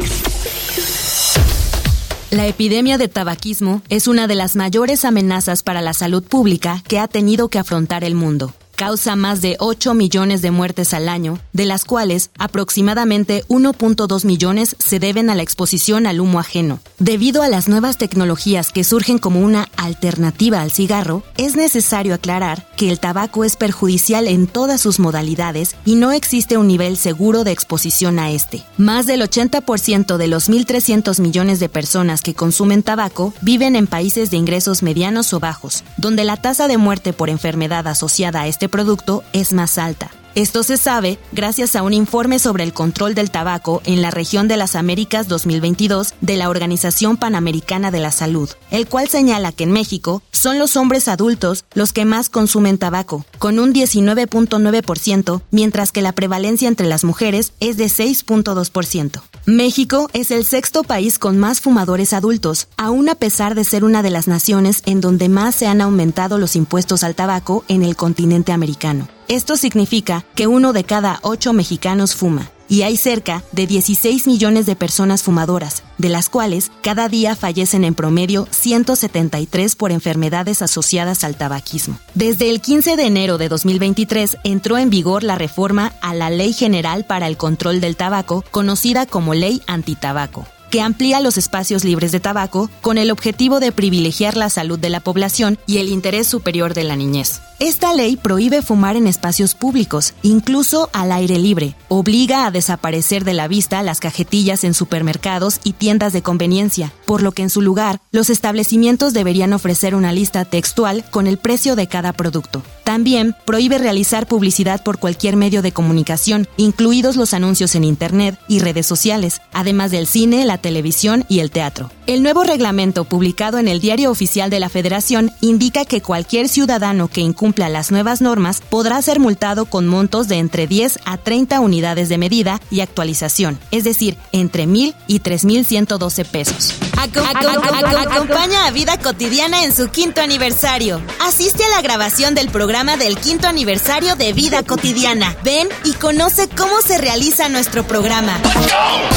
La 2.30 2.46
epidemia 2.46 2.96
de 2.96 3.08
tabaquismo 3.08 3.82
es 3.90 4.06
una 4.06 4.26
de 4.26 4.34
las 4.34 4.56
mayores 4.56 5.04
amenazas 5.04 5.62
para 5.62 5.82
la 5.82 5.92
salud 5.92 6.22
pública 6.22 6.82
que 6.88 6.98
ha 6.98 7.06
tenido 7.06 7.48
que 7.48 7.58
afrontar 7.58 8.04
el 8.04 8.14
mundo 8.14 8.54
causa 8.76 9.16
más 9.16 9.40
de 9.40 9.56
8 9.58 9.94
millones 9.94 10.42
de 10.42 10.50
muertes 10.50 10.94
al 10.94 11.08
año, 11.08 11.38
de 11.52 11.66
las 11.66 11.84
cuales 11.84 12.30
aproximadamente 12.38 13.44
1.2 13.48 14.24
millones 14.24 14.76
se 14.78 14.98
deben 14.98 15.30
a 15.30 15.34
la 15.34 15.42
exposición 15.42 16.06
al 16.06 16.20
humo 16.20 16.40
ajeno. 16.40 16.80
Debido 16.98 17.42
a 17.42 17.48
las 17.48 17.68
nuevas 17.68 17.98
tecnologías 17.98 18.72
que 18.72 18.84
surgen 18.84 19.18
como 19.18 19.40
una 19.40 19.68
alternativa 19.76 20.60
al 20.60 20.70
cigarro, 20.70 21.22
es 21.36 21.56
necesario 21.56 22.14
aclarar 22.14 22.66
que 22.76 22.90
el 22.90 22.98
tabaco 22.98 23.44
es 23.44 23.56
perjudicial 23.56 24.28
en 24.28 24.46
todas 24.46 24.80
sus 24.80 24.98
modalidades 24.98 25.76
y 25.84 25.94
no 25.94 26.12
existe 26.12 26.56
un 26.56 26.66
nivel 26.66 26.96
seguro 26.96 27.44
de 27.44 27.52
exposición 27.52 28.18
a 28.18 28.30
este. 28.30 28.62
Más 28.78 29.06
del 29.06 29.22
80% 29.22 30.16
de 30.16 30.26
los 30.28 30.50
1.300 30.50 31.20
millones 31.20 31.60
de 31.60 31.68
personas 31.68 32.22
que 32.22 32.34
consumen 32.34 32.82
tabaco 32.82 33.34
viven 33.40 33.76
en 33.76 33.86
países 33.86 34.30
de 34.30 34.36
ingresos 34.36 34.82
medianos 34.82 35.32
o 35.32 35.40
bajos, 35.40 35.84
donde 35.96 36.24
la 36.24 36.36
tasa 36.36 36.68
de 36.68 36.78
muerte 36.78 37.12
por 37.12 37.30
enfermedad 37.30 37.86
asociada 37.86 38.42
a 38.42 38.46
este 38.46 38.61
producto 38.68 39.24
es 39.32 39.52
más 39.52 39.78
alta. 39.78 40.10
Esto 40.34 40.62
se 40.62 40.78
sabe 40.78 41.18
gracias 41.32 41.76
a 41.76 41.82
un 41.82 41.92
informe 41.92 42.38
sobre 42.38 42.64
el 42.64 42.72
control 42.72 43.14
del 43.14 43.30
tabaco 43.30 43.82
en 43.84 44.00
la 44.00 44.10
región 44.10 44.48
de 44.48 44.56
las 44.56 44.76
Américas 44.76 45.28
2022 45.28 46.14
de 46.22 46.36
la 46.38 46.48
Organización 46.48 47.18
Panamericana 47.18 47.90
de 47.90 48.00
la 48.00 48.10
Salud, 48.12 48.48
el 48.70 48.86
cual 48.86 49.08
señala 49.08 49.52
que 49.52 49.64
en 49.64 49.72
México 49.72 50.22
son 50.30 50.58
los 50.58 50.76
hombres 50.76 51.06
adultos 51.06 51.66
los 51.74 51.92
que 51.92 52.06
más 52.06 52.30
consumen 52.30 52.78
tabaco, 52.78 53.26
con 53.38 53.58
un 53.58 53.74
19.9%, 53.74 55.42
mientras 55.50 55.92
que 55.92 56.00
la 56.00 56.12
prevalencia 56.12 56.68
entre 56.68 56.86
las 56.86 57.04
mujeres 57.04 57.52
es 57.60 57.76
de 57.76 57.84
6.2%. 57.84 59.20
México 59.44 60.08
es 60.14 60.30
el 60.30 60.46
sexto 60.46 60.82
país 60.82 61.18
con 61.18 61.36
más 61.36 61.60
fumadores 61.60 62.14
adultos, 62.14 62.68
aún 62.78 63.10
a 63.10 63.16
pesar 63.16 63.54
de 63.54 63.64
ser 63.64 63.84
una 63.84 64.02
de 64.02 64.10
las 64.10 64.28
naciones 64.28 64.82
en 64.86 65.02
donde 65.02 65.28
más 65.28 65.54
se 65.54 65.66
han 65.66 65.82
aumentado 65.82 66.38
los 66.38 66.56
impuestos 66.56 67.04
al 67.04 67.14
tabaco 67.14 67.64
en 67.68 67.82
el 67.82 67.96
continente 67.96 68.52
americano. 68.52 69.08
Esto 69.32 69.56
significa 69.56 70.26
que 70.34 70.46
uno 70.46 70.74
de 70.74 70.84
cada 70.84 71.18
ocho 71.22 71.54
mexicanos 71.54 72.14
fuma 72.14 72.50
y 72.68 72.82
hay 72.82 72.98
cerca 72.98 73.42
de 73.52 73.66
16 73.66 74.26
millones 74.26 74.66
de 74.66 74.76
personas 74.76 75.22
fumadoras, 75.22 75.84
de 75.96 76.10
las 76.10 76.28
cuales 76.28 76.70
cada 76.82 77.08
día 77.08 77.34
fallecen 77.34 77.84
en 77.84 77.94
promedio 77.94 78.46
173 78.50 79.74
por 79.74 79.90
enfermedades 79.90 80.60
asociadas 80.60 81.24
al 81.24 81.36
tabaquismo. 81.36 81.98
Desde 82.12 82.50
el 82.50 82.60
15 82.60 82.96
de 82.96 83.06
enero 83.06 83.38
de 83.38 83.48
2023 83.48 84.36
entró 84.44 84.76
en 84.76 84.90
vigor 84.90 85.22
la 85.22 85.36
reforma 85.36 85.94
a 86.02 86.12
la 86.12 86.28
Ley 86.28 86.52
General 86.52 87.06
para 87.06 87.26
el 87.26 87.38
Control 87.38 87.80
del 87.80 87.96
Tabaco, 87.96 88.44
conocida 88.50 89.06
como 89.06 89.32
Ley 89.32 89.62
Antitabaco 89.66 90.46
que 90.72 90.80
amplía 90.80 91.20
los 91.20 91.36
espacios 91.36 91.84
libres 91.84 92.12
de 92.12 92.20
tabaco 92.20 92.70
con 92.80 92.96
el 92.96 93.10
objetivo 93.10 93.60
de 93.60 93.72
privilegiar 93.72 94.38
la 94.38 94.48
salud 94.48 94.78
de 94.78 94.88
la 94.88 95.00
población 95.00 95.58
y 95.66 95.76
el 95.76 95.90
interés 95.90 96.26
superior 96.26 96.72
de 96.72 96.84
la 96.84 96.96
niñez. 96.96 97.42
Esta 97.62 97.94
ley 97.94 98.16
prohíbe 98.16 98.60
fumar 98.60 98.96
en 98.96 99.06
espacios 99.06 99.54
públicos, 99.54 100.14
incluso 100.22 100.90
al 100.92 101.12
aire 101.12 101.38
libre. 101.38 101.76
Obliga 101.86 102.44
a 102.44 102.50
desaparecer 102.50 103.22
de 103.22 103.34
la 103.34 103.46
vista 103.46 103.84
las 103.84 104.00
cajetillas 104.00 104.64
en 104.64 104.74
supermercados 104.74 105.60
y 105.62 105.74
tiendas 105.74 106.12
de 106.12 106.22
conveniencia, 106.22 106.92
por 107.06 107.22
lo 107.22 107.30
que 107.30 107.42
en 107.42 107.50
su 107.50 107.62
lugar, 107.62 108.00
los 108.10 108.30
establecimientos 108.30 109.12
deberían 109.12 109.52
ofrecer 109.52 109.94
una 109.94 110.10
lista 110.10 110.44
textual 110.44 111.04
con 111.12 111.28
el 111.28 111.38
precio 111.38 111.76
de 111.76 111.86
cada 111.86 112.12
producto. 112.12 112.64
También 112.82 113.36
prohíbe 113.44 113.78
realizar 113.78 114.26
publicidad 114.26 114.82
por 114.82 114.98
cualquier 114.98 115.36
medio 115.36 115.62
de 115.62 115.70
comunicación, 115.70 116.48
incluidos 116.56 117.14
los 117.14 117.32
anuncios 117.32 117.76
en 117.76 117.84
Internet 117.84 118.40
y 118.48 118.58
redes 118.58 118.86
sociales, 118.86 119.40
además 119.52 119.92
del 119.92 120.08
cine, 120.08 120.44
la 120.46 120.58
televisión 120.58 121.24
y 121.28 121.38
el 121.38 121.52
teatro. 121.52 121.92
El 122.08 122.24
nuevo 122.24 122.42
reglamento 122.42 123.04
publicado 123.04 123.58
en 123.58 123.68
el 123.68 123.80
Diario 123.80 124.10
Oficial 124.10 124.50
de 124.50 124.58
la 124.58 124.68
Federación 124.68 125.30
indica 125.40 125.84
que 125.84 126.02
cualquier 126.02 126.48
ciudadano 126.48 127.06
que 127.06 127.20
incumple 127.20 127.51
cumpla 127.52 127.68
las 127.68 127.90
nuevas 127.90 128.22
normas 128.22 128.62
podrá 128.66 129.02
ser 129.02 129.20
multado 129.20 129.66
con 129.66 129.86
montos 129.86 130.26
de 130.26 130.38
entre 130.38 130.66
10 130.66 131.00
a 131.04 131.18
30 131.18 131.60
unidades 131.60 132.08
de 132.08 132.16
medida 132.16 132.62
y 132.70 132.80
actualización, 132.80 133.58
es 133.70 133.84
decir, 133.84 134.16
entre 134.32 134.64
1.000 134.64 134.94
y 135.06 135.20
3.112 135.20 136.24
pesos. 136.24 136.72
Acompaña 136.96 138.66
a 138.66 138.70
Vida 138.70 138.98
Cotidiana 138.98 139.64
en 139.64 139.74
su 139.74 139.90
quinto 139.90 140.22
aniversario. 140.22 141.02
Asiste 141.20 141.62
a 141.62 141.68
la 141.68 141.82
grabación 141.82 142.34
del 142.34 142.48
programa 142.48 142.96
del 142.96 143.18
quinto 143.18 143.48
aniversario 143.48 144.16
de 144.16 144.32
Vida 144.32 144.62
Cotidiana. 144.62 145.36
Ven 145.44 145.68
y 145.84 145.92
conoce 145.92 146.48
cómo 146.48 146.80
se 146.80 146.96
realiza 146.96 147.50
nuestro 147.50 147.86
programa. 147.86 148.40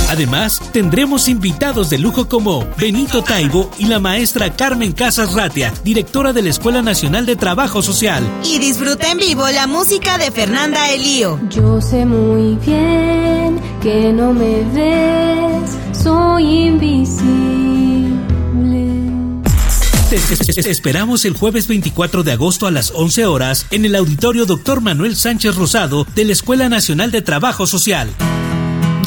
Además, 0.10 0.62
tendremos 0.74 1.30
invitados 1.30 1.90
de 1.90 2.00
lujo 2.00 2.28
como 2.28 2.68
Benito 2.76 3.24
Taibo 3.24 3.72
y 3.78 3.86
la 3.86 4.00
maestra 4.00 4.54
Carmen 4.54 4.92
Casas 4.92 5.34
Ratia, 5.34 5.74
directora 5.86 6.34
de 6.34 6.42
la 6.42 6.50
Escuela 6.50 6.82
Nacional 6.82 7.26
de 7.26 7.38
Trabajo 7.38 7.82
Social. 7.82 8.25
Y 8.44 8.60
disfruta 8.60 9.12
en 9.12 9.18
vivo 9.18 9.48
la 9.50 9.68
música 9.68 10.18
de 10.18 10.32
Fernanda 10.32 10.90
Elío. 10.90 11.40
Yo 11.50 11.82
sé 11.82 12.06
muy 12.06 12.56
bien 12.56 13.60
que 13.82 14.12
no 14.14 14.34
me 14.34 14.64
ves, 14.74 15.72
soy 16.04 16.68
invisible. 16.68 17.66
Te 20.10 20.70
esperamos 20.70 21.26
el 21.26 21.34
jueves 21.34 21.68
24 21.68 22.24
de 22.24 22.32
agosto 22.32 22.68
a 22.68 22.72
las 22.72 22.92
11 22.92 23.26
horas 23.26 23.66
en 23.72 23.86
el 23.86 23.96
auditorio 23.96 24.46
Dr. 24.46 24.82
Manuel 24.82 25.16
Sánchez 25.16 25.56
Rosado 25.56 26.06
de 26.16 26.26
la 26.26 26.34
Escuela 26.34 26.70
Nacional 26.70 27.12
de 27.12 27.22
Trabajo 27.22 27.66
Social. 27.68 28.10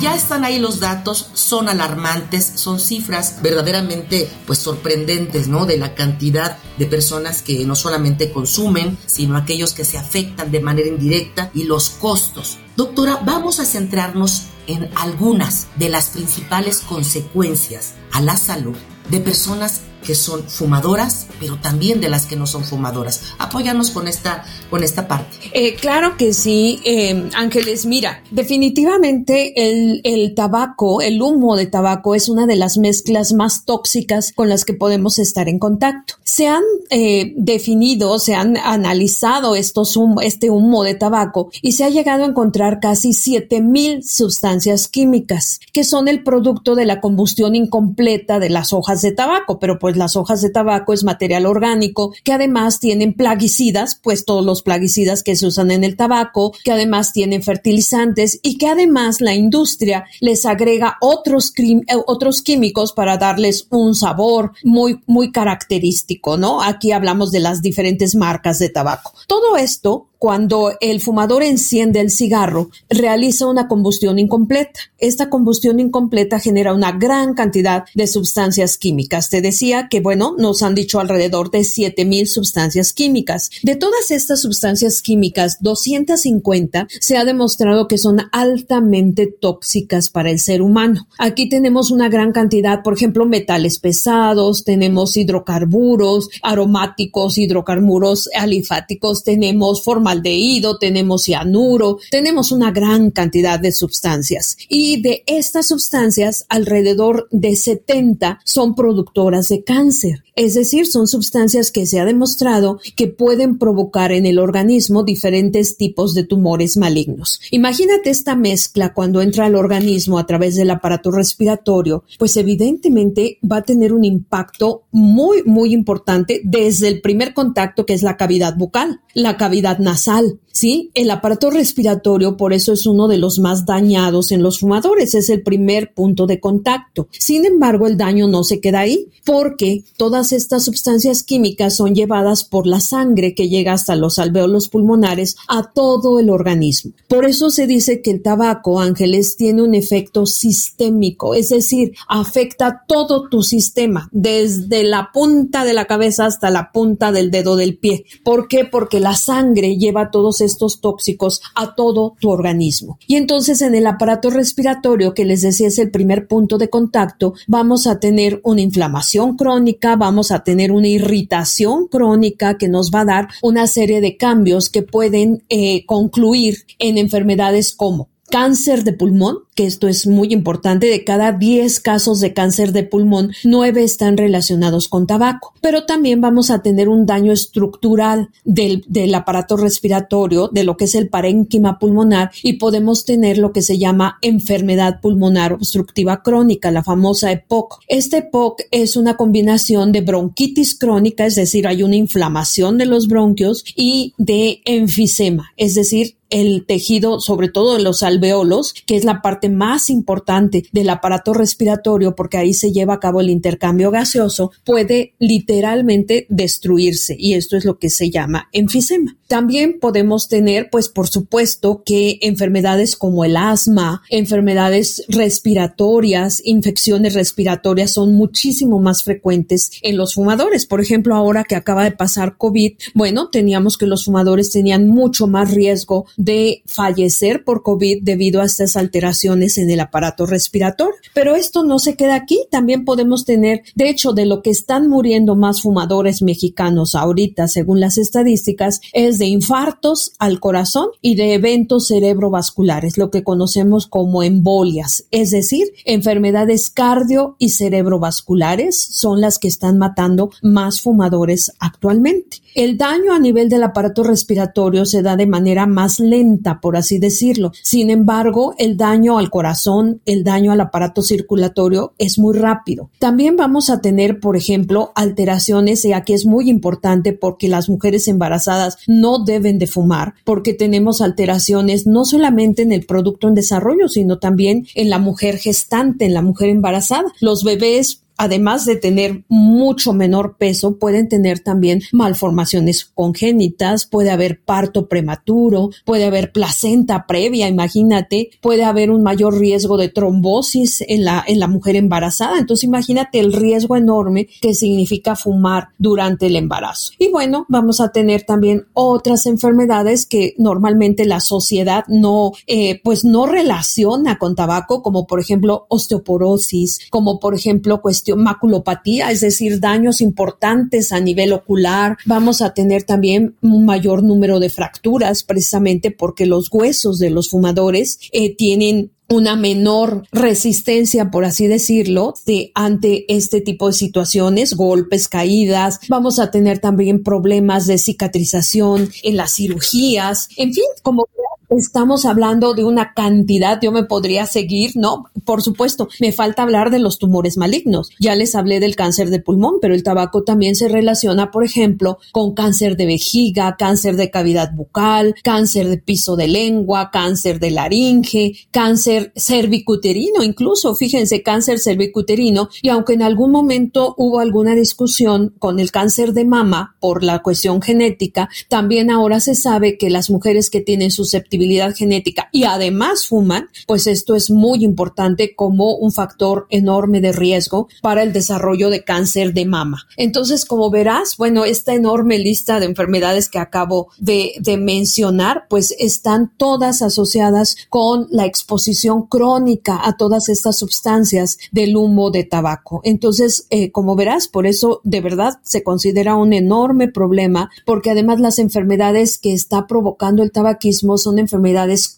Ya 0.00 0.14
están 0.14 0.44
ahí 0.44 0.60
los 0.60 0.78
datos, 0.78 1.28
son 1.34 1.68
alarmantes, 1.68 2.52
son 2.54 2.78
cifras 2.78 3.42
verdaderamente 3.42 4.30
pues 4.46 4.60
sorprendentes, 4.60 5.48
¿no? 5.48 5.66
De 5.66 5.76
la 5.76 5.96
cantidad 5.96 6.56
de 6.78 6.86
personas 6.86 7.42
que 7.42 7.64
no 7.64 7.74
solamente 7.74 8.30
consumen, 8.30 8.96
sino 9.06 9.36
aquellos 9.36 9.72
que 9.72 9.84
se 9.84 9.98
afectan 9.98 10.52
de 10.52 10.60
manera 10.60 10.86
indirecta 10.86 11.50
y 11.52 11.64
los 11.64 11.90
costos. 11.90 12.58
Doctora, 12.76 13.20
vamos 13.24 13.58
a 13.58 13.64
centrarnos 13.64 14.44
en 14.68 14.88
algunas 14.94 15.66
de 15.74 15.88
las 15.88 16.10
principales 16.10 16.78
consecuencias 16.78 17.94
a 18.12 18.20
la 18.20 18.36
salud 18.36 18.76
de 19.10 19.18
personas 19.18 19.80
que 20.04 20.14
son 20.14 20.42
fumadoras, 20.44 21.26
pero 21.40 21.56
también 21.56 22.00
de 22.00 22.08
las 22.08 22.26
que 22.26 22.36
no 22.36 22.46
son 22.46 22.64
fumadoras. 22.64 23.22
Apóyanos 23.38 23.90
con 23.90 24.08
esta, 24.08 24.44
con 24.70 24.82
esta 24.82 25.08
parte. 25.08 25.36
Eh, 25.52 25.74
claro 25.74 26.16
que 26.16 26.32
sí, 26.32 26.80
eh, 26.84 27.28
Ángeles. 27.34 27.86
Mira, 27.86 28.22
definitivamente 28.30 29.70
el, 29.70 30.00
el, 30.04 30.34
tabaco, 30.34 31.00
el 31.00 31.20
humo 31.20 31.56
de 31.56 31.66
tabaco 31.66 32.14
es 32.14 32.28
una 32.28 32.46
de 32.46 32.56
las 32.56 32.78
mezclas 32.78 33.32
más 33.32 33.64
tóxicas 33.64 34.32
con 34.32 34.48
las 34.48 34.64
que 34.64 34.74
podemos 34.74 35.18
estar 35.18 35.48
en 35.48 35.58
contacto. 35.58 36.14
Se 36.24 36.46
han 36.46 36.62
eh, 36.90 37.34
definido, 37.36 38.18
se 38.18 38.34
han 38.34 38.56
analizado 38.56 39.56
estos 39.56 39.98
este 40.22 40.50
humo 40.50 40.84
de 40.84 40.94
tabaco 40.94 41.50
y 41.62 41.72
se 41.72 41.84
ha 41.84 41.88
llegado 41.88 42.24
a 42.24 42.28
encontrar 42.28 42.80
casi 42.80 43.12
7000 43.12 44.04
sustancias 44.04 44.88
químicas 44.88 45.60
que 45.72 45.84
son 45.84 46.08
el 46.08 46.22
producto 46.22 46.74
de 46.74 46.86
la 46.86 47.00
combustión 47.00 47.54
incompleta 47.54 48.38
de 48.38 48.50
las 48.50 48.72
hojas 48.72 49.02
de 49.02 49.12
tabaco, 49.12 49.58
pero 49.58 49.78
pues 49.88 49.96
las 49.96 50.16
hojas 50.16 50.42
de 50.42 50.50
tabaco 50.50 50.92
es 50.92 51.02
material 51.02 51.46
orgánico 51.46 52.12
que 52.22 52.34
además 52.34 52.78
tienen 52.78 53.14
plaguicidas, 53.14 53.98
pues 54.02 54.26
todos 54.26 54.44
los 54.44 54.60
plaguicidas 54.60 55.22
que 55.22 55.34
se 55.34 55.46
usan 55.46 55.70
en 55.70 55.82
el 55.82 55.96
tabaco, 55.96 56.52
que 56.62 56.72
además 56.72 57.14
tienen 57.14 57.42
fertilizantes 57.42 58.38
y 58.42 58.58
que 58.58 58.66
además 58.66 59.22
la 59.22 59.34
industria 59.34 60.04
les 60.20 60.44
agrega 60.44 60.98
otros, 61.00 61.54
eh, 61.56 61.84
otros 62.06 62.42
químicos 62.42 62.92
para 62.92 63.16
darles 63.16 63.66
un 63.70 63.94
sabor 63.94 64.52
muy, 64.62 65.00
muy 65.06 65.32
característico, 65.32 66.36
¿no? 66.36 66.60
Aquí 66.60 66.92
hablamos 66.92 67.32
de 67.32 67.40
las 67.40 67.62
diferentes 67.62 68.14
marcas 68.14 68.58
de 68.58 68.68
tabaco. 68.68 69.14
Todo 69.26 69.56
esto 69.56 70.08
cuando 70.18 70.72
el 70.80 71.00
fumador 71.00 71.42
enciende 71.42 72.00
el 72.00 72.10
cigarro, 72.10 72.70
realiza 72.88 73.46
una 73.46 73.68
combustión 73.68 74.18
incompleta. 74.18 74.80
Esta 74.98 75.30
combustión 75.30 75.78
incompleta 75.78 76.40
genera 76.40 76.74
una 76.74 76.92
gran 76.92 77.34
cantidad 77.34 77.84
de 77.94 78.06
sustancias 78.08 78.78
químicas. 78.78 79.30
Te 79.30 79.40
decía 79.40 79.88
que, 79.88 80.00
bueno, 80.00 80.34
nos 80.36 80.62
han 80.62 80.74
dicho 80.74 80.98
alrededor 80.98 81.50
de 81.50 81.62
7000 81.62 82.26
sustancias 82.26 82.92
químicas. 82.92 83.50
De 83.62 83.76
todas 83.76 84.10
estas 84.10 84.42
sustancias 84.42 85.02
químicas, 85.02 85.58
250 85.60 86.88
se 87.00 87.16
ha 87.16 87.24
demostrado 87.24 87.86
que 87.86 87.98
son 87.98 88.18
altamente 88.32 89.26
tóxicas 89.26 90.08
para 90.08 90.30
el 90.30 90.40
ser 90.40 90.62
humano. 90.62 91.06
Aquí 91.18 91.48
tenemos 91.48 91.90
una 91.92 92.08
gran 92.08 92.32
cantidad, 92.32 92.82
por 92.82 92.94
ejemplo, 92.94 93.24
metales 93.24 93.78
pesados, 93.78 94.64
tenemos 94.64 95.16
hidrocarburos 95.16 96.28
aromáticos, 96.42 97.38
hidrocarburos 97.38 98.28
alifáticos, 98.34 99.22
tenemos 99.22 99.84
forma 99.84 100.07
formaldehído, 100.08 100.78
tenemos 100.78 101.24
cianuro, 101.24 101.98
tenemos 102.10 102.50
una 102.50 102.70
gran 102.70 103.10
cantidad 103.10 103.60
de 103.60 103.72
sustancias. 103.72 104.56
Y 104.68 105.02
de 105.02 105.22
estas 105.26 105.68
sustancias, 105.68 106.46
alrededor 106.48 107.28
de 107.30 107.56
70 107.56 108.40
son 108.44 108.74
productoras 108.74 109.48
de 109.48 109.64
cáncer. 109.64 110.24
Es 110.34 110.54
decir, 110.54 110.86
son 110.86 111.08
sustancias 111.08 111.72
que 111.72 111.84
se 111.84 111.98
ha 111.98 112.04
demostrado 112.04 112.78
que 112.96 113.08
pueden 113.08 113.58
provocar 113.58 114.12
en 114.12 114.24
el 114.24 114.38
organismo 114.38 115.02
diferentes 115.02 115.76
tipos 115.76 116.14
de 116.14 116.22
tumores 116.22 116.76
malignos. 116.76 117.40
Imagínate 117.50 118.10
esta 118.10 118.36
mezcla 118.36 118.94
cuando 118.94 119.20
entra 119.20 119.46
al 119.46 119.56
organismo 119.56 120.16
a 120.16 120.26
través 120.26 120.54
del 120.54 120.70
aparato 120.70 121.10
respiratorio, 121.10 122.04
pues 122.18 122.36
evidentemente 122.36 123.38
va 123.42 123.58
a 123.58 123.62
tener 123.62 123.92
un 123.92 124.04
impacto 124.04 124.84
muy, 124.92 125.42
muy 125.42 125.74
importante 125.74 126.40
desde 126.44 126.86
el 126.86 127.00
primer 127.00 127.34
contacto 127.34 127.84
que 127.84 127.94
es 127.94 128.04
la 128.04 128.16
cavidad 128.16 128.56
bucal, 128.56 129.00
la 129.14 129.36
cavidad 129.36 129.78
nasal 129.80 129.97
nasal. 129.98 130.38
¿sí? 130.58 130.90
El 130.94 131.10
aparato 131.10 131.50
respiratorio 131.50 132.36
por 132.36 132.52
eso 132.52 132.72
es 132.72 132.84
uno 132.86 133.06
de 133.06 133.16
los 133.16 133.38
más 133.38 133.64
dañados 133.64 134.32
en 134.32 134.42
los 134.42 134.58
fumadores, 134.58 135.14
es 135.14 135.30
el 135.30 135.42
primer 135.42 135.94
punto 135.94 136.26
de 136.26 136.40
contacto. 136.40 137.06
Sin 137.12 137.46
embargo, 137.46 137.86
el 137.86 137.96
daño 137.96 138.26
no 138.26 138.42
se 138.42 138.60
queda 138.60 138.80
ahí 138.80 139.06
porque 139.24 139.84
todas 139.96 140.32
estas 140.32 140.64
sustancias 140.64 141.22
químicas 141.22 141.76
son 141.76 141.94
llevadas 141.94 142.44
por 142.44 142.66
la 142.66 142.80
sangre 142.80 143.34
que 143.34 143.48
llega 143.48 143.72
hasta 143.72 143.94
los 143.94 144.18
alveolos 144.18 144.68
pulmonares 144.68 145.36
a 145.46 145.70
todo 145.72 146.18
el 146.18 146.28
organismo. 146.28 146.92
Por 147.06 147.24
eso 147.24 147.50
se 147.50 147.68
dice 147.68 148.02
que 148.02 148.10
el 148.10 148.22
tabaco, 148.22 148.80
Ángeles, 148.80 149.36
tiene 149.36 149.62
un 149.62 149.76
efecto 149.76 150.26
sistémico, 150.26 151.34
es 151.34 151.50
decir, 151.50 151.92
afecta 152.08 152.84
todo 152.88 153.28
tu 153.28 153.42
sistema, 153.42 154.08
desde 154.10 154.82
la 154.82 155.10
punta 155.12 155.64
de 155.64 155.74
la 155.74 155.86
cabeza 155.86 156.26
hasta 156.26 156.50
la 156.50 156.72
punta 156.72 157.12
del 157.12 157.30
dedo 157.30 157.54
del 157.54 157.78
pie. 157.78 158.04
¿Por 158.24 158.48
qué? 158.48 158.64
Porque 158.64 158.98
la 158.98 159.14
sangre 159.14 159.76
lleva 159.88 160.10
todos 160.10 160.40
estos 160.40 160.80
tóxicos 160.80 161.40
a 161.54 161.74
todo 161.74 162.14
tu 162.20 162.30
organismo. 162.30 162.98
Y 163.06 163.16
entonces 163.16 163.62
en 163.62 163.74
el 163.74 163.86
aparato 163.86 164.30
respiratorio, 164.30 165.14
que 165.14 165.24
les 165.24 165.42
decía 165.42 165.68
es 165.68 165.78
el 165.78 165.90
primer 165.90 166.26
punto 166.26 166.58
de 166.58 166.68
contacto, 166.68 167.34
vamos 167.46 167.86
a 167.86 167.98
tener 167.98 168.40
una 168.44 168.60
inflamación 168.60 169.36
crónica, 169.36 169.96
vamos 169.96 170.30
a 170.30 170.44
tener 170.44 170.72
una 170.72 170.88
irritación 170.88 171.86
crónica 171.88 172.58
que 172.58 172.68
nos 172.68 172.90
va 172.90 173.00
a 173.00 173.06
dar 173.06 173.28
una 173.42 173.66
serie 173.66 174.00
de 174.00 174.16
cambios 174.16 174.70
que 174.70 174.82
pueden 174.82 175.42
eh, 175.48 175.84
concluir 175.86 176.66
en 176.78 176.98
enfermedades 176.98 177.72
como 177.72 178.08
cáncer 178.30 178.84
de 178.84 178.92
pulmón, 178.92 179.38
que 179.54 179.66
esto 179.66 179.88
es 179.88 180.06
muy 180.06 180.32
importante, 180.32 180.86
de 180.86 181.04
cada 181.04 181.32
10 181.32 181.80
casos 181.80 182.20
de 182.20 182.32
cáncer 182.32 182.72
de 182.72 182.84
pulmón, 182.84 183.32
9 183.44 183.82
están 183.82 184.16
relacionados 184.16 184.88
con 184.88 185.06
tabaco. 185.06 185.54
Pero 185.60 185.84
también 185.84 186.20
vamos 186.20 186.50
a 186.50 186.62
tener 186.62 186.88
un 186.88 187.06
daño 187.06 187.32
estructural 187.32 188.28
del, 188.44 188.84
del 188.86 189.14
aparato 189.14 189.56
respiratorio, 189.56 190.48
de 190.52 190.64
lo 190.64 190.76
que 190.76 190.84
es 190.84 190.94
el 190.94 191.08
parénquima 191.08 191.78
pulmonar, 191.78 192.30
y 192.42 192.54
podemos 192.54 193.04
tener 193.04 193.38
lo 193.38 193.52
que 193.52 193.62
se 193.62 193.78
llama 193.78 194.18
enfermedad 194.22 195.00
pulmonar 195.00 195.54
obstructiva 195.54 196.22
crónica, 196.22 196.70
la 196.70 196.84
famosa 196.84 197.32
EPOC. 197.32 197.80
Este 197.88 198.18
EPOC 198.18 198.62
es 198.70 198.96
una 198.96 199.16
combinación 199.16 199.90
de 199.92 200.02
bronquitis 200.02 200.78
crónica, 200.78 201.26
es 201.26 201.34
decir, 201.34 201.66
hay 201.66 201.82
una 201.82 201.96
inflamación 201.96 202.78
de 202.78 202.86
los 202.86 203.08
bronquios, 203.08 203.64
y 203.74 204.14
de 204.18 204.60
enfisema, 204.64 205.52
es 205.56 205.74
decir, 205.74 206.17
el 206.30 206.64
tejido, 206.66 207.20
sobre 207.20 207.48
todo 207.48 207.76
de 207.76 207.82
los 207.82 208.02
alveolos, 208.02 208.74
que 208.86 208.96
es 208.96 209.04
la 209.04 209.22
parte 209.22 209.48
más 209.48 209.90
importante 209.90 210.64
del 210.72 210.90
aparato 210.90 211.32
respiratorio, 211.32 212.14
porque 212.14 212.38
ahí 212.38 212.54
se 212.54 212.72
lleva 212.72 212.94
a 212.94 213.00
cabo 213.00 213.20
el 213.20 213.30
intercambio 213.30 213.90
gaseoso, 213.90 214.52
puede 214.64 215.14
literalmente 215.18 216.26
destruirse 216.28 217.16
y 217.18 217.34
esto 217.34 217.56
es 217.56 217.64
lo 217.64 217.78
que 217.78 217.90
se 217.90 218.10
llama 218.10 218.48
enfisema. 218.52 219.16
También 219.26 219.78
podemos 219.78 220.28
tener, 220.28 220.70
pues 220.70 220.88
por 220.88 221.08
supuesto, 221.08 221.82
que 221.84 222.18
enfermedades 222.22 222.96
como 222.96 223.24
el 223.24 223.36
asma, 223.36 224.02
enfermedades 224.08 225.04
respiratorias, 225.08 226.40
infecciones 226.44 227.14
respiratorias 227.14 227.92
son 227.92 228.14
muchísimo 228.14 228.80
más 228.80 229.02
frecuentes 229.02 229.70
en 229.82 229.96
los 229.98 230.14
fumadores. 230.14 230.66
Por 230.66 230.80
ejemplo, 230.80 231.14
ahora 231.14 231.44
que 231.44 231.56
acaba 231.56 231.84
de 231.84 231.92
pasar 231.92 232.36
COVID, 232.38 232.74
bueno, 232.94 233.28
teníamos 233.28 233.76
que 233.76 233.86
los 233.86 234.06
fumadores 234.06 234.50
tenían 234.50 234.88
mucho 234.88 235.26
más 235.26 235.52
riesgo 235.52 236.06
de 236.18 236.62
fallecer 236.66 237.44
por 237.44 237.62
COVID 237.62 238.02
debido 238.02 238.42
a 238.42 238.44
estas 238.44 238.76
alteraciones 238.76 239.56
en 239.56 239.70
el 239.70 239.80
aparato 239.80 240.26
respiratorio. 240.26 240.96
Pero 241.14 241.36
esto 241.36 241.62
no 241.62 241.78
se 241.78 241.94
queda 241.96 242.16
aquí, 242.16 242.44
también 242.50 242.84
podemos 242.84 243.24
tener, 243.24 243.62
de 243.74 243.88
hecho, 243.88 244.12
de 244.12 244.26
lo 244.26 244.42
que 244.42 244.50
están 244.50 244.88
muriendo 244.88 245.36
más 245.36 245.62
fumadores 245.62 246.20
mexicanos 246.20 246.94
ahorita, 246.94 247.48
según 247.48 247.80
las 247.80 247.96
estadísticas, 247.96 248.80
es 248.92 249.18
de 249.18 249.26
infartos 249.26 250.12
al 250.18 250.40
corazón 250.40 250.88
y 251.00 251.14
de 251.14 251.34
eventos 251.34 251.86
cerebrovasculares, 251.86 252.98
lo 252.98 253.10
que 253.10 253.22
conocemos 253.22 253.86
como 253.86 254.22
embolias, 254.22 255.04
es 255.12 255.30
decir, 255.30 255.68
enfermedades 255.84 256.70
cardio 256.70 257.36
y 257.38 257.50
cerebrovasculares 257.50 258.76
son 258.90 259.20
las 259.20 259.38
que 259.38 259.46
están 259.46 259.78
matando 259.78 260.30
más 260.42 260.80
fumadores 260.80 261.52
actualmente. 261.60 262.38
El 262.54 262.76
daño 262.76 263.12
a 263.12 263.20
nivel 263.20 263.48
del 263.48 263.62
aparato 263.62 264.02
respiratorio 264.02 264.84
se 264.84 265.02
da 265.02 265.16
de 265.16 265.28
manera 265.28 265.66
más 265.66 266.00
lenta, 266.10 266.60
por 266.60 266.76
así 266.76 266.98
decirlo. 266.98 267.52
Sin 267.62 267.90
embargo, 267.90 268.54
el 268.58 268.76
daño 268.76 269.18
al 269.18 269.30
corazón, 269.30 270.00
el 270.06 270.24
daño 270.24 270.52
al 270.52 270.60
aparato 270.60 271.02
circulatorio 271.02 271.94
es 271.98 272.18
muy 272.18 272.36
rápido. 272.36 272.90
También 272.98 273.36
vamos 273.36 273.70
a 273.70 273.80
tener, 273.80 274.20
por 274.20 274.36
ejemplo, 274.36 274.92
alteraciones, 274.94 275.84
y 275.84 275.92
aquí 275.92 276.12
es 276.12 276.26
muy 276.26 276.48
importante 276.48 277.12
porque 277.12 277.48
las 277.48 277.68
mujeres 277.68 278.08
embarazadas 278.08 278.76
no 278.86 279.24
deben 279.24 279.58
de 279.58 279.66
fumar, 279.66 280.14
porque 280.24 280.54
tenemos 280.54 281.00
alteraciones 281.00 281.86
no 281.86 282.04
solamente 282.04 282.62
en 282.62 282.72
el 282.72 282.86
producto 282.86 283.28
en 283.28 283.34
desarrollo, 283.34 283.88
sino 283.88 284.18
también 284.18 284.66
en 284.74 284.90
la 284.90 284.98
mujer 284.98 285.38
gestante, 285.38 286.04
en 286.04 286.14
la 286.14 286.22
mujer 286.22 286.48
embarazada. 286.48 287.12
Los 287.20 287.44
bebés 287.44 288.02
además 288.18 288.66
de 288.66 288.76
tener 288.76 289.24
mucho 289.28 289.94
menor 289.94 290.36
peso, 290.36 290.76
pueden 290.76 291.08
tener 291.08 291.38
también 291.38 291.82
malformaciones 291.92 292.84
congénitas, 292.84 293.86
puede 293.86 294.10
haber 294.10 294.42
parto 294.42 294.88
prematuro, 294.88 295.70
puede 295.84 296.04
haber 296.04 296.32
placenta 296.32 297.06
previa, 297.06 297.48
imagínate, 297.48 298.30
puede 298.42 298.64
haber 298.64 298.90
un 298.90 299.02
mayor 299.02 299.38
riesgo 299.38 299.76
de 299.76 299.88
trombosis 299.88 300.84
en 300.86 301.04
la, 301.04 301.24
en 301.26 301.38
la 301.38 301.46
mujer 301.46 301.76
embarazada. 301.76 302.38
Entonces 302.38 302.64
imagínate 302.64 303.20
el 303.20 303.32
riesgo 303.32 303.76
enorme 303.76 304.28
que 304.40 304.52
significa 304.52 305.14
fumar 305.14 305.68
durante 305.78 306.26
el 306.26 306.36
embarazo. 306.36 306.92
Y 306.98 307.10
bueno, 307.10 307.46
vamos 307.48 307.80
a 307.80 307.92
tener 307.92 308.24
también 308.24 308.66
otras 308.74 309.26
enfermedades 309.26 310.06
que 310.06 310.34
normalmente 310.38 311.04
la 311.04 311.20
sociedad 311.20 311.84
no, 311.86 312.32
eh, 312.48 312.80
pues 312.82 313.04
no 313.04 313.26
relaciona 313.26 314.18
con 314.18 314.34
tabaco, 314.34 314.82
como 314.82 315.06
por 315.06 315.20
ejemplo 315.20 315.66
osteoporosis, 315.68 316.80
como 316.90 317.20
por 317.20 317.36
ejemplo 317.36 317.80
cuestiones 317.80 318.07
maculopatía, 318.16 319.10
es 319.10 319.20
decir, 319.20 319.60
daños 319.60 320.00
importantes 320.00 320.92
a 320.92 321.00
nivel 321.00 321.32
ocular. 321.32 321.96
Vamos 322.06 322.42
a 322.42 322.54
tener 322.54 322.82
también 322.84 323.36
un 323.42 323.64
mayor 323.64 324.02
número 324.02 324.40
de 324.40 324.50
fracturas 324.50 325.22
precisamente 325.22 325.90
porque 325.90 326.26
los 326.26 326.48
huesos 326.52 326.98
de 326.98 327.10
los 327.10 327.30
fumadores 327.30 327.98
eh, 328.12 328.34
tienen 328.34 328.92
una 329.08 329.36
menor 329.36 330.04
resistencia, 330.12 331.10
por 331.10 331.24
así 331.24 331.46
decirlo, 331.46 332.14
de 332.26 332.52
ante 332.54 333.06
este 333.08 333.40
tipo 333.40 333.68
de 333.68 333.72
situaciones, 333.72 334.54
golpes, 334.54 335.08
caídas. 335.08 335.80
Vamos 335.88 336.18
a 336.18 336.30
tener 336.30 336.58
también 336.58 337.02
problemas 337.02 337.66
de 337.66 337.78
cicatrización 337.78 338.90
en 339.02 339.16
las 339.16 339.34
cirugías. 339.34 340.28
En 340.36 340.52
fin, 340.52 340.64
como 340.82 341.06
estamos 341.50 342.04
hablando 342.04 342.54
de 342.54 342.64
una 342.64 342.92
cantidad, 342.94 343.58
yo 343.60 343.72
me 343.72 343.84
podría 343.84 344.26
seguir, 344.26 344.72
¿no? 344.74 345.04
Por 345.24 345.42
supuesto, 345.42 345.88
me 346.00 346.12
falta 346.12 346.42
hablar 346.42 346.70
de 346.70 346.78
los 346.78 346.98
tumores 346.98 347.36
malignos. 347.36 347.90
Ya 347.98 348.14
les 348.14 348.34
hablé 348.34 348.60
del 348.60 348.76
cáncer 348.76 349.10
de 349.10 349.20
pulmón, 349.20 349.54
pero 349.60 349.74
el 349.74 349.82
tabaco 349.82 350.22
también 350.24 350.54
se 350.54 350.68
relaciona, 350.68 351.30
por 351.30 351.44
ejemplo, 351.44 351.98
con 352.12 352.34
cáncer 352.34 352.76
de 352.76 352.86
vejiga, 352.86 353.56
cáncer 353.58 353.96
de 353.96 354.10
cavidad 354.10 354.52
bucal, 354.54 355.14
cáncer 355.22 355.68
de 355.68 355.78
piso 355.78 356.16
de 356.16 356.28
lengua, 356.28 356.90
cáncer 356.92 357.40
de 357.40 357.50
laringe, 357.50 358.32
cáncer 358.50 359.12
cervicuterino, 359.16 360.22
incluso, 360.22 360.74
fíjense, 360.74 361.22
cáncer 361.22 361.58
cervicuterino, 361.58 362.48
y 362.62 362.68
aunque 362.68 362.94
en 362.94 363.02
algún 363.02 363.30
momento 363.30 363.94
hubo 363.96 364.20
alguna 364.20 364.54
discusión 364.54 365.34
con 365.38 365.60
el 365.60 365.70
cáncer 365.70 366.12
de 366.12 366.24
mama 366.24 366.76
por 366.80 367.02
la 367.02 367.22
cuestión 367.22 367.62
genética, 367.62 368.28
también 368.48 368.90
ahora 368.90 369.20
se 369.20 369.34
sabe 369.34 369.78
que 369.78 369.90
las 369.90 370.10
mujeres 370.10 370.50
que 370.50 370.60
tienen 370.60 370.90
susceptibilidad 370.90 371.37
genética 371.74 372.28
y 372.32 372.44
además 372.44 373.06
fuman, 373.06 373.48
pues 373.66 373.86
esto 373.86 374.14
es 374.14 374.30
muy 374.30 374.64
importante 374.64 375.34
como 375.34 375.76
un 375.76 375.92
factor 375.92 376.46
enorme 376.50 377.00
de 377.00 377.12
riesgo 377.12 377.68
para 377.82 378.02
el 378.02 378.12
desarrollo 378.12 378.70
de 378.70 378.84
cáncer 378.84 379.32
de 379.34 379.46
mama. 379.46 379.86
Entonces, 379.96 380.44
como 380.44 380.70
verás, 380.70 381.16
bueno, 381.16 381.44
esta 381.44 381.74
enorme 381.74 382.18
lista 382.18 382.60
de 382.60 382.66
enfermedades 382.66 383.28
que 383.28 383.38
acabo 383.38 383.88
de, 383.98 384.32
mencionar, 384.58 385.44
pues 385.48 385.74
están 385.78 386.32
todas 386.36 386.82
asociadas 386.82 387.56
con 387.68 388.08
la 388.10 388.26
exposición 388.26 389.06
crónica 389.06 389.80
a 389.84 389.96
todas 389.96 390.28
estas 390.28 390.58
sustancias 390.58 391.38
del 391.52 391.76
humo 391.76 392.10
de 392.10 392.24
tabaco. 392.24 392.80
Entonces, 392.84 393.46
eh, 393.50 393.70
como 393.70 393.94
verás, 393.94 394.28
por 394.28 394.46
eso 394.46 394.80
de 394.84 395.00
verdad 395.00 395.34
se 395.42 395.62
considera 395.62 396.16
un 396.16 396.32
enorme 396.32 396.88
problema, 396.88 397.50
porque 397.66 397.90
además 397.90 398.20
las 398.20 398.38
enfermedades 398.38 399.18
que 399.18 399.32
está 399.32 399.66
provocando 399.66 400.22
el 400.22 400.32
tabaquismo 400.32 400.98
son 400.98 401.18
enfermedades 401.18 401.27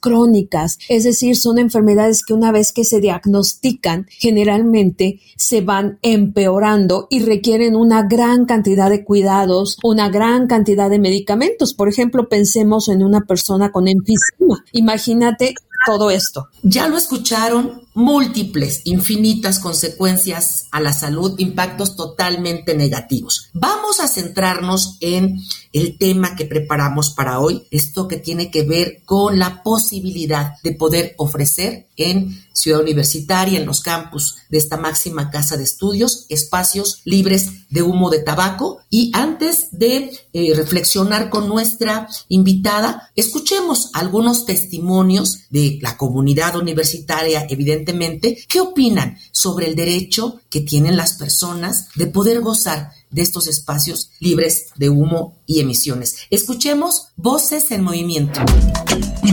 crónicas, 0.00 0.78
es 0.88 1.04
decir, 1.04 1.36
son 1.36 1.58
enfermedades 1.58 2.24
que 2.24 2.34
una 2.34 2.52
vez 2.52 2.72
que 2.72 2.84
se 2.84 3.00
diagnostican, 3.00 4.06
generalmente 4.10 5.20
se 5.36 5.60
van 5.60 5.98
empeorando 6.02 7.06
y 7.10 7.20
requieren 7.20 7.76
una 7.76 8.02
gran 8.02 8.44
cantidad 8.44 8.90
de 8.90 9.04
cuidados, 9.04 9.78
una 9.82 10.08
gran 10.08 10.46
cantidad 10.46 10.90
de 10.90 10.98
medicamentos. 10.98 11.74
Por 11.74 11.88
ejemplo, 11.88 12.28
pensemos 12.28 12.88
en 12.88 13.02
una 13.02 13.22
persona 13.22 13.72
con 13.72 13.88
enfisema. 13.88 14.64
Imagínate 14.72 15.54
todo 15.86 16.10
esto. 16.10 16.48
Ya 16.62 16.88
lo 16.88 16.96
escucharon, 16.96 17.82
múltiples, 17.94 18.82
infinitas 18.84 19.58
consecuencias 19.58 20.66
a 20.70 20.80
la 20.80 20.92
salud, 20.92 21.34
impactos 21.38 21.96
totalmente 21.96 22.74
negativos. 22.74 23.50
Vamos 23.52 24.00
a 24.00 24.08
centrarnos 24.08 24.96
en 25.00 25.40
el 25.72 25.98
tema 25.98 26.36
que 26.36 26.46
preparamos 26.46 27.10
para 27.10 27.40
hoy, 27.40 27.66
esto 27.70 28.08
que 28.08 28.16
tiene 28.16 28.50
que 28.50 28.62
ver 28.62 29.02
con 29.04 29.38
la 29.38 29.62
posibilidad 29.62 30.54
de 30.62 30.72
poder 30.72 31.14
ofrecer 31.16 31.88
en 31.96 32.44
Ciudad 32.52 32.80
Universitaria, 32.80 33.58
en 33.58 33.66
los 33.66 33.80
campus 33.80 34.36
de 34.48 34.58
esta 34.58 34.76
máxima 34.76 35.30
casa 35.30 35.56
de 35.56 35.64
estudios, 35.64 36.26
espacios 36.28 37.00
libres 37.04 37.68
de 37.70 37.82
humo 37.82 38.10
de 38.10 38.20
tabaco. 38.20 38.80
Y 38.90 39.10
antes 39.14 39.68
de 39.72 40.10
eh, 40.32 40.52
reflexionar 40.54 41.30
con 41.30 41.48
nuestra 41.48 42.08
invitada, 42.28 43.10
escuchemos 43.16 43.90
algunos 43.92 44.46
testimonios 44.46 45.40
de 45.50 45.78
la 45.80 45.96
comunidad 45.96 46.56
universitaria, 46.56 47.46
evidentemente, 47.48 47.89
qué 48.48 48.60
opinan 48.60 49.16
sobre 49.32 49.66
el 49.68 49.76
derecho 49.76 50.40
que 50.50 50.60
tienen 50.60 50.96
las 50.96 51.14
personas 51.14 51.88
de 51.94 52.06
poder 52.06 52.40
gozar 52.40 52.90
de 53.10 53.22
estos 53.22 53.46
espacios 53.48 54.10
libres 54.20 54.72
de 54.76 54.88
humo 54.88 55.36
y 55.46 55.60
emisiones. 55.60 56.26
Escuchemos 56.30 57.08
Voces 57.16 57.70
en 57.72 57.82
Movimiento. 57.82 58.40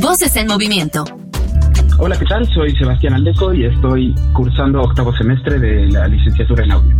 Voces 0.01 0.35
en 0.35 0.47
Movimiento. 0.47 1.05
Hola, 1.99 2.17
¿qué 2.17 2.25
tal? 2.25 2.47
Soy 2.53 2.75
Sebastián 2.75 3.13
Aldeco 3.13 3.53
y 3.53 3.65
estoy 3.65 4.13
cursando 4.33 4.81
octavo 4.81 5.15
semestre 5.17 5.59
de 5.59 5.87
la 5.87 6.07
licenciatura 6.07 6.63
en 6.63 6.71
audio. 6.71 6.95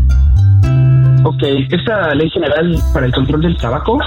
Ok, 1.23 1.43
esta 1.71 2.15
ley 2.15 2.29
general 2.29 2.79
para 2.93 3.05
el 3.05 3.13
control 3.13 3.41
del 3.41 3.57
tabaco, 3.57 3.99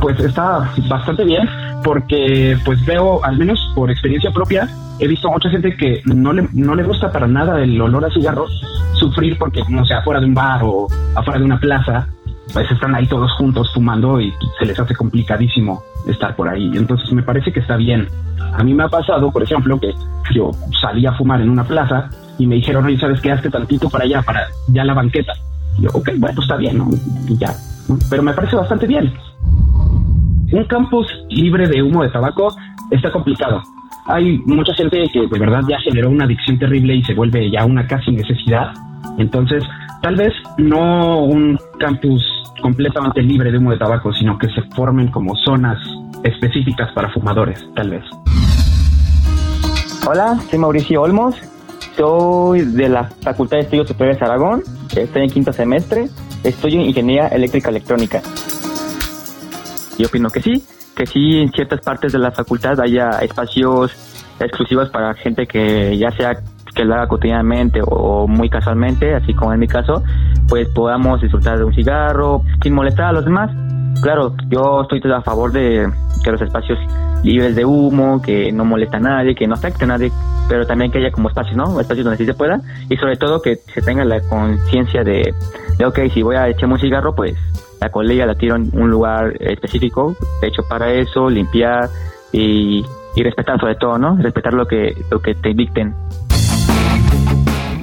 pues 0.00 0.18
está 0.20 0.70
bastante 0.88 1.24
bien 1.24 1.48
porque 1.82 2.56
pues 2.64 2.84
veo, 2.84 3.24
al 3.24 3.38
menos 3.38 3.58
por 3.74 3.90
experiencia 3.90 4.30
propia, 4.30 4.68
he 4.98 5.06
visto 5.06 5.30
mucha 5.30 5.48
gente 5.48 5.76
que 5.76 6.02
no 6.04 6.32
le, 6.32 6.48
no 6.52 6.74
le 6.74 6.82
gusta 6.82 7.12
para 7.12 7.26
nada 7.26 7.62
el 7.62 7.80
olor 7.80 8.04
a 8.04 8.10
cigarros 8.10 8.50
sufrir 8.94 9.38
porque, 9.38 9.62
no 9.68 9.84
sé, 9.84 9.94
afuera 9.94 10.20
de 10.20 10.26
un 10.26 10.34
bar 10.34 10.60
o 10.64 10.88
afuera 11.14 11.38
de 11.38 11.44
una 11.44 11.58
plaza, 11.58 12.08
pues 12.52 12.70
están 12.70 12.94
ahí 12.94 13.06
todos 13.06 13.30
juntos 13.32 13.70
fumando 13.72 14.20
y 14.20 14.32
se 14.58 14.66
les 14.66 14.78
hace 14.78 14.94
complicadísimo 14.94 15.82
estar 16.06 16.34
por 16.34 16.48
ahí. 16.48 16.70
Entonces 16.74 17.12
me 17.12 17.22
parece 17.22 17.52
que 17.52 17.60
está 17.60 17.76
bien. 17.76 18.08
A 18.54 18.64
mí 18.64 18.74
me 18.74 18.84
ha 18.84 18.88
pasado, 18.88 19.30
por 19.30 19.42
ejemplo, 19.42 19.78
que 19.78 19.92
yo 20.34 20.50
salí 20.80 21.06
a 21.06 21.12
fumar 21.12 21.40
en 21.40 21.50
una 21.50 21.64
plaza 21.64 22.10
y 22.38 22.46
me 22.46 22.56
dijeron, 22.56 22.84
oye, 22.86 22.98
¿sabes 22.98 23.20
qué? 23.20 23.32
Hazte 23.32 23.50
tantito 23.50 23.88
para 23.88 24.04
allá, 24.04 24.22
para 24.22 24.46
ya 24.68 24.84
la 24.84 24.94
banqueta. 24.94 25.32
Yo, 25.78 25.90
ok, 25.92 26.10
bueno, 26.16 26.40
está 26.40 26.56
bien, 26.56 26.78
¿no? 26.78 26.88
Y 27.28 27.36
ya. 27.36 27.54
Pero 28.10 28.22
me 28.22 28.32
parece 28.32 28.56
bastante 28.56 28.86
bien. 28.86 29.12
Un 30.50 30.64
campus 30.64 31.06
libre 31.28 31.68
de 31.68 31.82
humo 31.82 32.02
de 32.02 32.08
tabaco 32.08 32.48
está 32.90 33.12
complicado. 33.12 33.62
Hay 34.06 34.38
mucha 34.46 34.72
gente 34.72 35.04
que 35.12 35.26
de 35.26 35.38
verdad 35.38 35.60
ya 35.68 35.78
generó 35.80 36.08
una 36.08 36.24
adicción 36.24 36.58
terrible 36.58 36.94
y 36.94 37.02
se 37.04 37.12
vuelve 37.12 37.50
ya 37.50 37.66
una 37.66 37.86
casi 37.86 38.12
necesidad. 38.12 38.72
Entonces, 39.18 39.62
tal 40.00 40.16
vez 40.16 40.32
no 40.56 41.18
un 41.24 41.58
campus 41.78 42.24
completamente 42.62 43.20
libre 43.20 43.52
de 43.52 43.58
humo 43.58 43.72
de 43.72 43.78
tabaco, 43.78 44.10
sino 44.14 44.38
que 44.38 44.48
se 44.48 44.62
formen 44.74 45.08
como 45.08 45.36
zonas 45.36 45.78
específicas 46.24 46.90
para 46.94 47.10
fumadores, 47.10 47.62
tal 47.74 47.90
vez. 47.90 48.04
Hola, 50.08 50.38
soy 50.48 50.58
Mauricio 50.58 51.02
Olmos, 51.02 51.36
soy 51.94 52.62
de 52.62 52.88
la 52.88 53.04
Facultad 53.04 53.58
de 53.58 53.64
Estudios 53.64 53.88
Superiores 53.88 54.18
de 54.18 54.24
Aragón, 54.24 54.62
estoy 54.96 55.24
en 55.24 55.30
quinto 55.30 55.52
semestre, 55.52 56.08
estudio 56.42 56.80
en 56.80 56.86
Ingeniería 56.86 57.28
Eléctrica 57.28 57.68
Electrónica. 57.68 58.22
Y 59.98 60.04
opino 60.04 60.30
que 60.30 60.40
sí, 60.40 60.64
que 60.96 61.06
sí 61.06 61.40
en 61.40 61.50
ciertas 61.50 61.80
partes 61.80 62.12
de 62.12 62.18
la 62.18 62.30
facultad 62.30 62.80
haya 62.80 63.10
espacios 63.20 63.92
exclusivos 64.40 64.88
para 64.90 65.14
gente 65.14 65.46
que 65.46 65.96
ya 65.98 66.10
sea 66.12 66.40
que 66.74 66.84
lo 66.84 66.94
haga 66.94 67.08
cotidianamente 67.08 67.80
o 67.84 68.26
muy 68.28 68.48
casualmente, 68.48 69.14
así 69.14 69.34
como 69.34 69.52
en 69.52 69.60
mi 69.60 69.66
caso, 69.66 70.02
pues 70.48 70.68
podamos 70.68 71.20
disfrutar 71.20 71.58
de 71.58 71.64
un 71.64 71.74
cigarro 71.74 72.42
sin 72.62 72.74
molestar 72.74 73.06
a 73.06 73.12
los 73.12 73.24
demás. 73.24 73.50
Claro, 74.00 74.34
yo 74.48 74.82
estoy 74.82 75.00
a 75.10 75.22
favor 75.22 75.50
de 75.50 75.90
que 76.22 76.30
los 76.30 76.40
espacios 76.40 76.78
libres 77.24 77.56
de 77.56 77.64
humo, 77.64 78.22
que 78.22 78.52
no 78.52 78.64
molesta 78.64 78.98
a 78.98 79.00
nadie, 79.00 79.34
que 79.34 79.48
no 79.48 79.54
afecte 79.54 79.84
a 79.84 79.88
nadie, 79.88 80.12
pero 80.48 80.66
también 80.66 80.92
que 80.92 80.98
haya 80.98 81.10
como 81.10 81.28
espacios, 81.28 81.56
¿no? 81.56 81.80
Espacios 81.80 82.04
donde 82.04 82.18
sí 82.18 82.24
se 82.24 82.34
pueda 82.34 82.60
y 82.88 82.96
sobre 82.96 83.16
todo 83.16 83.42
que 83.42 83.56
se 83.74 83.82
tenga 83.82 84.04
la 84.04 84.20
conciencia 84.20 85.02
de, 85.02 85.34
de, 85.78 85.84
ok, 85.84 85.98
si 86.14 86.22
voy 86.22 86.36
a 86.36 86.48
echarme 86.48 86.74
un 86.74 86.80
cigarro, 86.80 87.14
pues 87.14 87.34
la 87.80 87.90
colega 87.90 88.26
la 88.26 88.34
tiro 88.34 88.56
en 88.56 88.70
un 88.72 88.90
lugar 88.90 89.34
específico, 89.40 90.16
hecho 90.42 90.62
para 90.68 90.92
eso, 90.92 91.28
limpiar 91.28 91.88
y, 92.32 92.84
y 93.14 93.22
respetar 93.22 93.58
sobre 93.58 93.76
todo, 93.76 93.98
¿no? 93.98 94.16
Respetar 94.16 94.54
lo 94.54 94.66
que, 94.66 94.94
lo 95.10 95.20
que 95.20 95.34
te 95.34 95.54
dicten. 95.54 95.94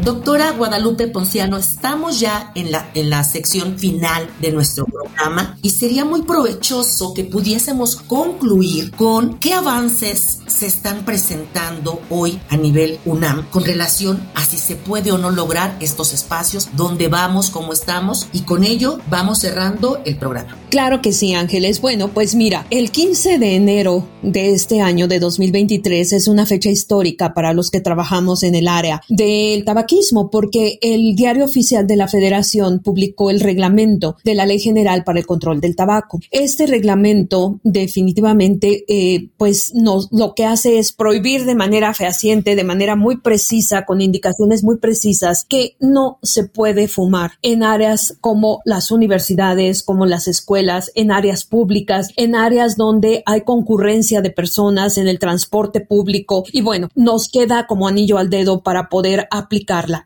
Doctora 0.06 0.52
Guadalupe 0.52 1.08
Ponciano, 1.08 1.58
estamos 1.58 2.20
ya 2.20 2.52
en 2.54 2.72
la, 2.72 2.92
en 2.94 3.10
la 3.10 3.24
sección 3.24 3.80
final 3.80 4.30
de 4.40 4.52
nuestro 4.52 4.86
programa 4.86 5.58
y 5.64 5.72
sería 5.72 6.06
muy 6.06 6.22
provechoso 6.22 7.16
que 7.16 7.24
pudiésemos 7.24 7.96
concluir 7.96 8.92
con 8.92 9.40
qué 9.40 9.56
avances 9.56 10.42
se 10.48 10.66
están 10.66 11.06
presentando 11.06 12.02
hoy 12.10 12.40
a 12.50 12.58
nivel 12.58 13.00
UNAM 13.06 13.50
con 13.50 13.64
relación 13.66 14.28
a 14.36 14.46
si 14.46 14.58
se 14.58 14.76
puede 14.76 15.12
o 15.12 15.18
no 15.18 15.32
lograr 15.32 15.76
estos 15.80 16.14
espacios, 16.14 16.70
dónde 16.76 17.08
vamos, 17.08 17.50
cómo 17.50 17.74
estamos 17.74 18.28
y 18.34 18.42
con 18.42 18.64
ello 18.64 19.00
vamos 19.10 19.40
cerrando 19.40 20.02
el 20.06 20.18
programa. 20.18 20.58
Claro 20.70 21.02
que 21.02 21.14
sí, 21.14 21.34
Ángeles. 21.34 21.82
Bueno, 21.82 22.10
pues 22.10 22.36
mira, 22.36 22.68
el 22.70 22.92
15 22.92 23.40
de 23.40 23.56
enero 23.56 24.08
de 24.22 24.52
este 24.52 24.82
año 24.82 25.08
de 25.08 25.20
2023 25.20 26.14
es 26.14 26.28
una 26.28 26.46
fecha 26.46 26.70
histórica 26.70 27.34
para 27.34 27.54
los 27.54 27.70
que 27.70 27.80
trabajamos 27.80 28.44
en 28.44 28.56
el 28.56 28.68
área 28.68 29.02
del 29.10 29.64
tabaquismo 29.64 30.30
porque 30.30 30.78
el 30.82 31.16
diario 31.16 31.46
oficial 31.46 31.88
de 31.88 31.96
la 31.96 32.08
Federación 32.08 32.80
publicó 32.80 33.30
el 33.30 33.40
reglamento 33.40 34.18
de 34.24 34.36
la 34.36 34.46
Ley 34.46 34.60
General 34.60 35.04
para 35.04 35.20
el 35.20 35.26
Control 35.26 35.62
del 35.62 35.76
Tabaco. 35.76 36.20
Este 36.32 36.68
reglamento 36.68 37.60
definitivamente, 37.64 38.84
eh, 38.88 39.30
pues 39.38 39.74
nos, 39.74 40.10
lo 40.12 40.35
que 40.36 40.46
hace 40.46 40.80
es 40.80 40.94
prohibir 40.94 41.46
de 41.46 41.56
manera 41.56 41.94
fehaciente, 41.94 42.56
de 42.56 42.64
manera 42.64 42.96
muy 42.96 43.18
precisa, 43.18 43.86
con 43.86 44.02
indicaciones 44.02 44.64
muy 44.64 44.78
precisas, 44.78 45.46
que 45.46 45.76
no 45.80 46.20
se 46.22 46.44
puede 46.46 46.88
fumar 46.88 47.32
en 47.42 47.64
áreas 47.64 48.18
como 48.22 48.62
las 48.66 48.92
universidades, 48.92 49.84
como 49.84 50.06
las 50.06 50.28
escuelas, 50.28 50.92
en 50.96 51.12
áreas 51.12 51.46
públicas, 51.46 52.10
en 52.18 52.36
áreas 52.36 52.78
donde 52.78 53.24
hay 53.26 53.42
concurrencia 53.42 54.22
de 54.22 54.30
personas, 54.30 54.98
en 54.98 55.08
el 55.08 55.20
transporte 55.20 55.82
público. 55.82 56.44
Y 56.52 56.62
bueno, 56.62 56.90
nos 56.96 57.30
queda 57.30 57.68
como 57.68 57.88
anillo 57.88 58.18
al 58.18 58.30
dedo 58.30 58.62
para 58.62 58.90
poder 58.90 59.28
aplicar 59.32 59.56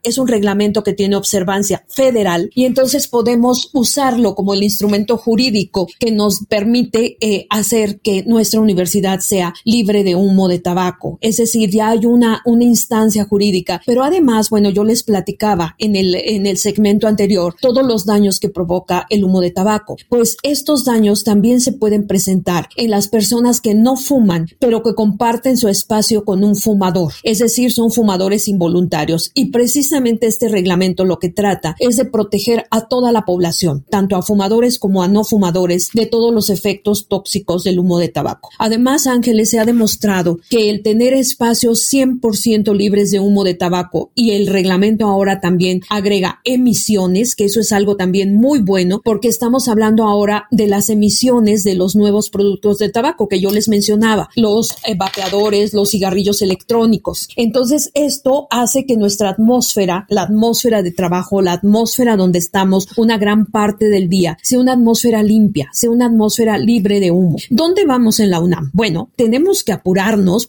es 0.03 0.17
un 0.17 0.27
reglamento 0.27 0.83
que 0.83 0.93
tiene 0.93 1.15
observancia 1.15 1.83
federal 1.87 2.49
y 2.53 2.65
entonces 2.65 3.07
podemos 3.07 3.69
usarlo 3.73 4.35
como 4.35 4.53
el 4.53 4.63
instrumento 4.63 5.17
jurídico 5.17 5.87
que 5.99 6.11
nos 6.11 6.45
permite 6.47 7.17
eh, 7.19 7.47
hacer 7.49 7.99
que 7.99 8.23
nuestra 8.23 8.59
universidad 8.59 9.19
sea 9.19 9.53
libre 9.63 10.03
de 10.03 10.15
humo 10.19 10.47
de 10.47 10.59
tabaco. 10.59 11.17
Es 11.21 11.37
decir, 11.37 11.69
ya 11.69 11.89
hay 11.89 12.05
una, 12.05 12.41
una 12.45 12.63
instancia 12.63 13.25
jurídica, 13.25 13.81
pero 13.85 14.03
además, 14.03 14.49
bueno, 14.49 14.69
yo 14.69 14.83
les 14.83 15.03
platicaba 15.03 15.75
en 15.77 15.95
el, 15.95 16.15
en 16.15 16.45
el 16.45 16.57
segmento 16.57 17.07
anterior 17.07 17.55
todos 17.59 17.85
los 17.85 18.05
daños 18.05 18.39
que 18.39 18.49
provoca 18.49 19.05
el 19.09 19.23
humo 19.23 19.41
de 19.41 19.51
tabaco. 19.51 19.97
Pues 20.09 20.37
estos 20.43 20.85
daños 20.85 21.23
también 21.23 21.61
se 21.61 21.71
pueden 21.71 22.07
presentar 22.07 22.69
en 22.75 22.91
las 22.91 23.07
personas 23.07 23.61
que 23.61 23.73
no 23.75 23.95
fuman, 23.95 24.47
pero 24.59 24.83
que 24.83 24.95
comparten 24.95 25.57
su 25.57 25.67
espacio 25.67 26.25
con 26.25 26.43
un 26.43 26.55
fumador. 26.55 27.13
Es 27.23 27.39
decir, 27.39 27.71
son 27.71 27.91
fumadores 27.91 28.47
involuntarios 28.47 29.31
y 29.33 29.51
precisamente 29.51 30.27
este 30.27 30.49
reglamento 30.49 31.05
lo 31.05 31.19
que 31.19 31.29
trata 31.29 31.75
es 31.79 31.97
de 31.97 32.05
proteger 32.05 32.65
a 32.71 32.87
toda 32.87 33.11
la 33.11 33.25
población, 33.25 33.85
tanto 33.89 34.15
a 34.15 34.21
fumadores 34.21 34.79
como 34.79 35.03
a 35.03 35.07
no 35.07 35.23
fumadores, 35.23 35.89
de 35.93 36.05
todos 36.05 36.33
los 36.33 36.49
efectos 36.49 37.07
tóxicos 37.07 37.63
del 37.63 37.79
humo 37.79 37.99
de 37.99 38.09
tabaco. 38.09 38.49
Además, 38.57 39.07
Ángeles, 39.07 39.49
se 39.49 39.59
ha 39.59 39.65
demostrado 39.65 40.08
que 40.49 40.69
el 40.69 40.81
tener 40.81 41.13
espacios 41.13 41.87
100% 41.91 42.75
libres 42.75 43.11
de 43.11 43.19
humo 43.19 43.43
de 43.43 43.53
tabaco 43.53 44.11
y 44.15 44.31
el 44.31 44.47
reglamento 44.47 45.07
ahora 45.07 45.39
también 45.39 45.81
agrega 45.89 46.39
emisiones, 46.43 47.35
que 47.35 47.45
eso 47.45 47.59
es 47.59 47.71
algo 47.71 47.95
también 47.95 48.35
muy 48.35 48.59
bueno, 48.59 49.01
porque 49.03 49.27
estamos 49.27 49.67
hablando 49.67 50.03
ahora 50.03 50.47
de 50.51 50.67
las 50.67 50.89
emisiones 50.89 51.63
de 51.63 51.75
los 51.75 51.95
nuevos 51.95 52.29
productos 52.29 52.77
de 52.77 52.89
tabaco 52.89 53.27
que 53.27 53.39
yo 53.39 53.51
les 53.51 53.69
mencionaba, 53.69 54.29
los 54.35 54.75
vapeadores, 54.97 55.73
los 55.73 55.91
cigarrillos 55.91 56.41
electrónicos. 56.41 57.27
Entonces, 57.35 57.91
esto 57.93 58.47
hace 58.49 58.85
que 58.85 58.97
nuestra 58.97 59.29
atmósfera 59.29 60.05
la 60.09 60.23
atmósfera 60.23 60.81
de 60.81 60.91
trabajo, 60.91 61.41
la 61.41 61.53
atmósfera 61.53 62.15
donde 62.15 62.39
estamos 62.39 62.87
una 62.97 63.17
gran 63.17 63.45
parte 63.45 63.89
del 63.89 64.09
día, 64.09 64.37
sea 64.41 64.59
una 64.59 64.73
atmósfera 64.73 65.23
limpia, 65.23 65.69
sea 65.73 65.89
una 65.89 66.07
atmósfera 66.07 66.57
libre 66.57 66.99
de 66.99 67.11
humo. 67.11 67.37
¿Dónde 67.49 67.85
vamos 67.85 68.19
en 68.19 68.29
la 68.29 68.39
UNAM? 68.39 68.71
Bueno, 68.73 69.09
tenemos 69.15 69.63
que 69.63 69.73